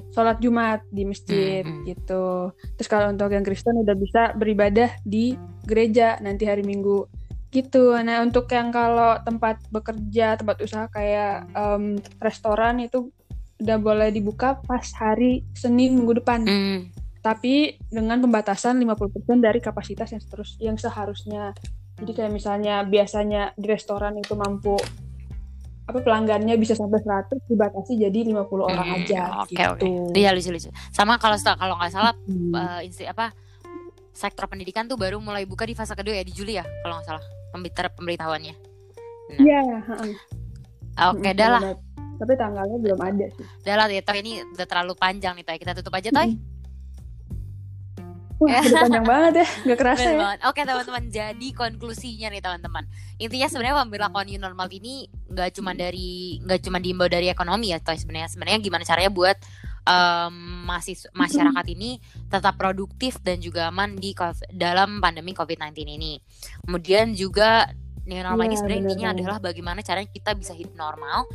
sholat 0.09 0.41
Jumat 0.41 0.83
di 0.89 1.05
masjid 1.05 1.63
Mhm. 1.63 1.85
gitu. 1.85 2.51
Terus 2.81 2.89
kalau 2.89 3.13
untuk 3.13 3.31
yang 3.31 3.45
Kristen 3.45 3.77
udah 3.77 3.95
bisa 3.95 4.33
beribadah 4.35 4.91
di 5.05 5.37
gereja 5.69 6.17
nanti 6.25 6.49
hari 6.49 6.65
Minggu 6.65 7.07
gitu. 7.49 7.97
Nah 8.01 8.25
untuk 8.25 8.49
yang 8.53 8.73
kalau 8.73 9.21
tempat 9.25 9.61
bekerja, 9.69 10.37
tempat 10.37 10.57
usaha 10.65 10.89
kayak 10.89 11.49
em, 11.53 12.01
restoran 12.21 12.81
itu 12.83 13.13
udah 13.59 13.79
boleh 13.79 14.09
dibuka 14.15 14.59
pas 14.65 14.87
hari 14.97 15.43
Senin 15.53 15.99
minggu 15.99 16.23
depan. 16.23 16.47
Hmm. 16.47 16.81
Tapi 17.19 17.75
dengan 17.91 18.23
pembatasan 18.23 18.79
50% 18.79 19.43
dari 19.43 19.59
kapasitas 19.59 20.15
yang 20.15 20.23
terus 20.23 20.51
yang 20.63 20.77
seharusnya. 20.79 21.53
Jadi 21.99 22.15
kayak 22.15 22.31
misalnya 22.31 22.87
biasanya 22.87 23.59
di 23.59 23.67
restoran 23.67 24.15
itu 24.15 24.39
mampu 24.39 24.79
apa 25.89 25.99
pelanggannya 25.99 26.55
bisa 26.55 26.77
sampai 26.77 27.01
100 27.01 27.49
dibatasi 27.49 27.97
jadi 27.99 28.19
50 28.29 28.45
orang 28.61 28.85
Hmm, 28.85 28.97
aja 29.01 29.41
Oke 29.41 29.57
gitu. 29.57 29.73
oke. 29.73 29.89
Iya 30.13 30.31
lucu 30.31 30.51
lucu. 30.51 30.69
Sama 30.93 31.17
kalau 31.17 31.41
kalau 31.41 31.75
nggak 31.75 31.91
salah 31.91 32.13
Hmm. 32.23 32.53
eh, 32.53 32.85
insti 32.85 33.05
apa 33.05 33.33
sektor 34.13 34.45
pendidikan 34.45 34.85
tuh 34.85 34.95
baru 34.95 35.17
mulai 35.17 35.43
buka 35.43 35.65
di 35.65 35.73
fase 35.73 35.95
kedua 35.95 36.13
ya 36.13 36.23
di 36.23 36.31
Juli 36.31 36.55
ya 36.55 36.67
kalau 36.83 37.01
nggak 37.01 37.09
salah 37.09 37.25
pembicara 37.49 37.89
pemberitahuannya. 37.89 38.55
Nah, 39.31 39.39
Iya, 39.39 39.61
heeh. 39.81 40.13
Oke 41.09 41.31
Mm, 41.31 41.37
dah 41.37 41.49
lah. 41.51 41.63
tapi 42.19 42.33
tanggalnya 42.35 42.77
belum 42.77 42.99
ada 42.99 43.27
sih. 43.31 43.47
Udah 43.63 43.75
lah 43.75 43.87
ya, 43.87 44.03
Toy 44.03 44.19
ini 44.19 44.43
udah 44.45 44.67
terlalu 44.67 44.93
panjang 44.93 45.39
nih 45.39 45.47
Toy. 45.47 45.57
Kita 45.57 45.73
tutup 45.73 45.95
aja 45.95 46.11
Toy. 46.11 46.35
Wah, 48.39 48.63
udah 48.63 48.83
panjang 48.87 49.07
banget 49.07 49.33
ya, 49.43 49.49
nggak 49.67 49.79
kerasa 49.83 49.99
Bener 49.99 50.15
ya. 50.15 50.19
banget. 50.23 50.39
Oke 50.47 50.61
teman-teman, 50.63 51.05
jadi 51.11 51.49
konklusinya 51.59 52.29
nih 52.31 52.43
teman-teman. 52.43 52.85
Intinya 53.19 53.49
sebenarnya 53.51 53.83
pemberlakuan 53.83 54.27
new 54.31 54.39
normal 54.39 54.69
ini 54.71 55.11
nggak 55.27 55.59
cuma 55.59 55.75
dari 55.75 56.39
nggak 56.47 56.61
cuma 56.63 56.79
diimbau 56.79 57.11
dari 57.11 57.27
ekonomi 57.27 57.75
ya, 57.75 57.83
Toy 57.83 57.99
sebenarnya. 57.99 58.31
Sebenarnya 58.31 58.59
gimana 58.63 58.87
caranya 58.87 59.11
buat 59.11 59.37
em, 59.83 60.35
masis- 60.71 61.11
masyarakat 61.11 61.67
ini 61.75 61.99
tetap 62.31 62.55
produktif 62.55 63.19
dan 63.27 63.43
juga 63.43 63.75
aman 63.75 63.99
di 63.99 64.15
dalam 64.55 65.03
pandemi 65.03 65.35
COVID-19 65.35 65.75
ini. 65.99 66.23
Kemudian 66.63 67.19
juga 67.19 67.67
new 68.07 68.23
normal 68.23 68.47
ini 68.47 68.55
Iya, 68.55 68.61
sebenarnya 68.63 68.81
bener 68.87 68.91
intinya 68.95 69.09
adalah 69.19 69.37
bagaimana 69.43 69.81
caranya 69.83 70.09
kita 70.15 70.33
bisa 70.39 70.55
hidup 70.55 70.79
normal 70.79 71.27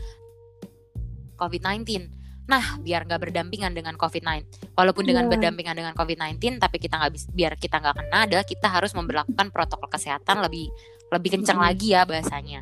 COVID-19. 1.35 2.22
Nah, 2.43 2.75
biar 2.83 3.07
nggak 3.07 3.21
berdampingan 3.23 3.71
dengan 3.71 3.95
COVID-19. 3.95 4.75
Walaupun 4.75 5.07
dengan 5.07 5.25
Iya. 5.27 5.31
berdampingan 5.31 5.75
dengan 5.79 5.93
COVID-19, 5.95 6.59
tapi 6.59 6.75
kita 6.75 6.99
nggak 6.99 7.13
bisa, 7.15 7.27
biar 7.31 7.55
kita 7.55 7.79
nggak 7.79 7.95
kena, 8.03 8.19
adalah 8.27 8.43
kita 8.43 8.67
harus 8.67 8.91
memperlakukan 8.91 9.47
protokol 9.47 9.87
kesehatan 9.87 10.43
lebih 10.43 10.67
lebih 11.07 11.39
kencang 11.39 11.55
Mm-mm. 11.55 11.69
lagi 11.71 11.87
ya 11.93 12.03
bahasanya. 12.03 12.59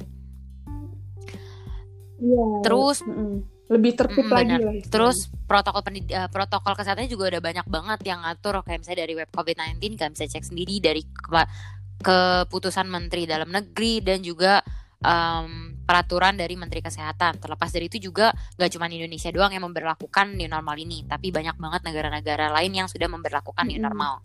Iya. 2.21 2.43
Terus 2.61 3.01
Mm-mm. 3.01 3.41
lebih 3.71 3.91
tertib 3.97 4.27
Mm-mm, 4.27 4.35
lagi 4.37 4.55
lah. 4.59 4.73
Terus 4.85 5.17
protokol 5.47 5.81
pendid- 5.81 6.11
eh, 6.11 6.29
protokol 6.29 6.73
kesehatannya 6.75 7.09
juga 7.09 7.31
udah 7.31 7.41
banyak 7.41 7.65
banget 7.65 7.99
yang 8.05 8.19
ngatur 8.21 8.61
kayak 8.61 8.83
misalnya 8.83 8.99
dari 9.07 9.13
web 9.15 9.29
COVID-19 9.31 9.97
kalian 9.97 10.13
bisa 10.13 10.25
cek 10.27 10.45
sendiri 10.45 10.77
dari 10.77 11.01
ke- 11.01 11.49
keputusan 12.01 12.89
Menteri 12.89 13.29
Dalam 13.29 13.49
Negeri 13.49 14.01
dan 14.01 14.21
juga 14.21 14.61
em, 15.01 15.75
peraturan 15.83 16.37
dari 16.37 16.55
Menteri 16.55 16.79
Kesehatan. 16.79 17.41
Terlepas 17.41 17.69
dari 17.73 17.91
itu 17.91 17.97
juga 17.99 18.31
nggak 18.55 18.69
cuma 18.77 18.87
Indonesia 18.87 19.29
doang 19.33 19.51
yang 19.51 19.65
memberlakukan 19.67 20.37
new 20.37 20.47
normal 20.47 20.77
ini, 20.79 21.03
tapi 21.09 21.33
banyak 21.33 21.57
banget 21.57 21.81
negara-negara 21.83 22.53
lain 22.53 22.71
yang 22.71 22.87
sudah 22.87 23.09
memberlakukan 23.09 23.65
new 23.67 23.81
normal. 23.81 24.23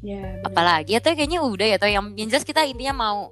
Iya, 0.00 0.40
benar. 0.40 0.48
Apalagi 0.48 0.92
atau 0.96 1.12
kayaknya 1.12 1.44
udah 1.44 1.66
ya 1.68 1.76
atau 1.76 1.88
yang, 1.92 2.16
yang 2.16 2.28
jelas 2.32 2.44
kita 2.48 2.64
intinya 2.64 2.96
mau 2.96 3.28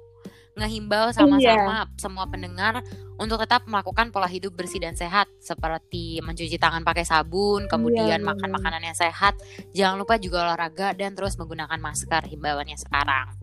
ngehimbau 0.59 1.15
sama-sama 1.15 1.87
semua 1.95 2.27
pendengar 2.27 2.83
untuk 3.15 3.39
tetap 3.39 3.63
melakukan 3.63 4.11
pola 4.11 4.27
hidup 4.27 4.55
bersih 4.59 4.83
dan 4.83 4.91
sehat 4.95 5.31
seperti 5.39 6.19
mencuci 6.19 6.59
tangan 6.59 6.83
pakai 6.83 7.07
sabun, 7.07 7.67
kemudian 7.71 8.19
Iya, 8.19 8.27
makan 8.27 8.49
makanan 8.51 8.83
yang 8.83 8.95
sehat, 8.95 9.39
jangan 9.71 9.95
lupa 9.99 10.19
juga 10.19 10.43
olahraga 10.43 10.91
dan 10.95 11.15
terus 11.15 11.39
menggunakan 11.39 11.79
masker 11.79 12.27
himbauannya 12.27 12.75
sekarang. 12.75 13.38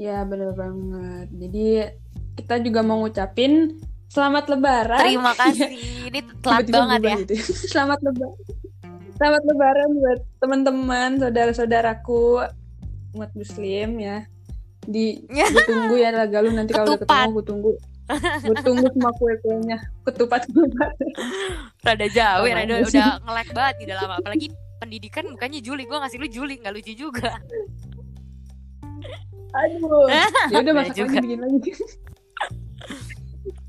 Iya. 0.00 0.24
Ya 0.24 0.24
bener 0.24 0.56
banget. 0.56 1.26
Jadi 1.36 1.66
kita 2.40 2.54
juga 2.64 2.80
mau 2.80 3.04
ngucapin 3.04 3.76
selamat 4.08 4.44
lebaran. 4.48 5.04
Terima 5.04 5.32
kasih. 5.40 5.68
Ini 6.08 6.20
telat 6.40 6.64
Tiba-tiba 6.64 6.78
banget 6.80 7.00
ya. 7.04 7.16
gitu 7.20 7.34
selamat 7.76 8.00
lebaran. 8.00 8.38
Selamat 9.20 9.42
lebaran 9.44 9.88
buat 10.00 10.20
teman-teman, 10.40 11.10
saudara-saudaraku 11.20 12.40
umat 13.12 13.30
muslim 13.36 14.00
ya. 14.00 14.24
Di 14.88 15.20
gue 15.28 15.64
tunggu 15.68 16.00
ya 16.00 16.08
laga 16.16 16.40
lu 16.40 16.56
nanti 16.56 16.72
kalau 16.72 16.96
udah 16.96 17.04
ketemu 17.04 17.30
gue 17.36 17.44
tunggu. 17.44 17.72
Gue 18.40 18.56
tunggu 18.64 18.86
semua 18.96 19.12
kue-kuenya. 19.20 19.78
Ketupat 20.08 20.48
ketupat. 20.48 20.96
Rada 21.84 22.08
jauh, 22.08 22.48
Apaan 22.48 22.64
rada 22.64 22.74
udah 22.88 23.08
ngelek 23.20 23.48
banget 23.52 23.74
di 23.76 23.86
dalam 23.92 24.08
apalagi 24.08 24.46
pendidikan 24.80 25.28
bukannya 25.28 25.60
Juli, 25.60 25.84
gua 25.84 26.00
ngasih 26.02 26.18
lu 26.24 26.28
Juli 26.32 26.56
nggak 26.56 26.72
lucu 26.72 26.92
juga. 26.96 27.36
Aduh. 29.54 30.06
Ya 30.52 30.56
udah 30.62 30.72
masak 30.74 30.94
lagi 30.98 31.18
bikin 31.22 31.40
lagi. 31.42 31.72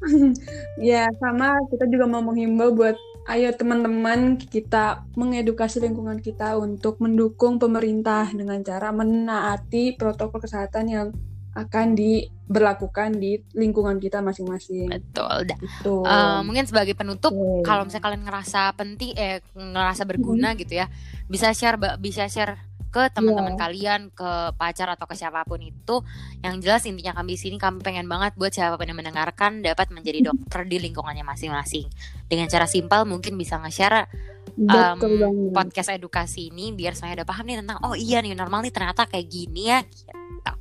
ya 0.82 1.06
sama 1.22 1.62
kita 1.70 1.86
juga 1.86 2.10
mau 2.10 2.26
menghimbau 2.26 2.74
buat 2.74 2.98
ayo 3.30 3.54
teman-teman 3.54 4.42
kita 4.42 5.06
mengedukasi 5.14 5.78
lingkungan 5.78 6.18
kita 6.18 6.58
untuk 6.58 6.98
mendukung 6.98 7.62
pemerintah 7.62 8.26
dengan 8.34 8.66
cara 8.66 8.90
menaati 8.90 9.94
protokol 9.94 10.42
kesehatan 10.42 10.86
yang 10.90 11.08
akan 11.52 12.00
diberlakukan 12.00 13.20
di 13.20 13.44
lingkungan 13.52 14.00
kita 14.00 14.24
masing-masing. 14.24 14.88
Betul. 14.88 15.52
Dah. 15.52 15.60
Itu. 15.60 16.08
Eh, 16.08 16.40
mungkin 16.48 16.64
sebagai 16.64 16.96
penutup 16.96 17.36
Oke. 17.36 17.68
kalau 17.68 17.84
misalnya 17.84 18.06
kalian 18.08 18.24
ngerasa 18.24 18.62
penting 18.80 19.12
eh 19.20 19.44
ngerasa 19.54 20.08
berguna 20.08 20.56
gitu 20.56 20.80
ya 20.80 20.88
bisa 21.28 21.52
share 21.52 21.76
bisa 22.00 22.32
share 22.32 22.56
ke 22.92 23.08
teman-teman 23.16 23.56
Iya. 23.56 23.60
kalian 23.64 24.02
ke 24.12 24.32
pacar 24.60 24.92
atau 24.92 25.08
ke 25.08 25.16
siapa 25.16 25.48
pun 25.48 25.64
itu 25.64 26.04
yang 26.44 26.60
jelas 26.60 26.84
intinya 26.84 27.16
kami 27.16 27.34
di 27.34 27.40
sini 27.40 27.56
kami 27.56 27.80
pengen 27.80 28.06
banget 28.06 28.36
buat 28.36 28.52
siapa 28.52 28.76
pun 28.76 28.84
yang 28.84 29.00
mendengarkan 29.00 29.64
dapat 29.64 29.90
menjadi 29.96 30.20
dokter 30.30 30.68
di 30.68 30.78
lingkungannya 30.78 31.24
masing-masing 31.24 31.88
dengan 32.28 32.52
cara 32.52 32.68
simpel 32.68 33.08
mungkin 33.08 33.40
bisa 33.40 33.56
nge-share 33.64 34.12
um, 34.60 34.68
banget. 34.68 35.52
podcast 35.56 35.90
edukasi 35.96 36.52
ini 36.52 36.76
biar 36.76 36.94
semuanya 36.94 37.24
udah 37.24 37.30
paham 37.32 37.48
nih 37.48 37.58
tentang 37.64 37.80
oh 37.88 37.96
iya 37.96 38.20
nih 38.20 38.36
normal 38.36 38.60
nih 38.62 38.76
ternyata 38.76 39.08
kayak 39.08 39.28
gini 39.32 39.72
ya 39.72 39.80
gitu. 39.88 40.54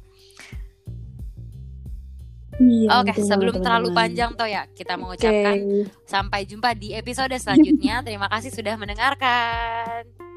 Iya, 2.61 3.01
Oke, 3.01 3.17
betul 3.17 3.25
sebelum 3.25 3.55
banget, 3.57 3.65
terlalu 3.65 3.89
panjang 3.97 4.31
toh 4.37 4.45
ya, 4.45 4.69
kita 4.77 5.01
mengucapkan 5.01 5.57
sampai 6.05 6.45
jumpa 6.45 6.77
di 6.77 6.93
episode 6.93 7.33
selanjutnya. 7.41 8.05
Terima 8.05 8.29
kasih 8.29 8.53
sudah 8.53 8.77
mendengarkan. 8.77 10.30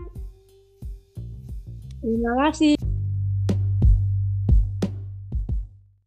Terima 2.03 2.31
kasih. 2.35 2.82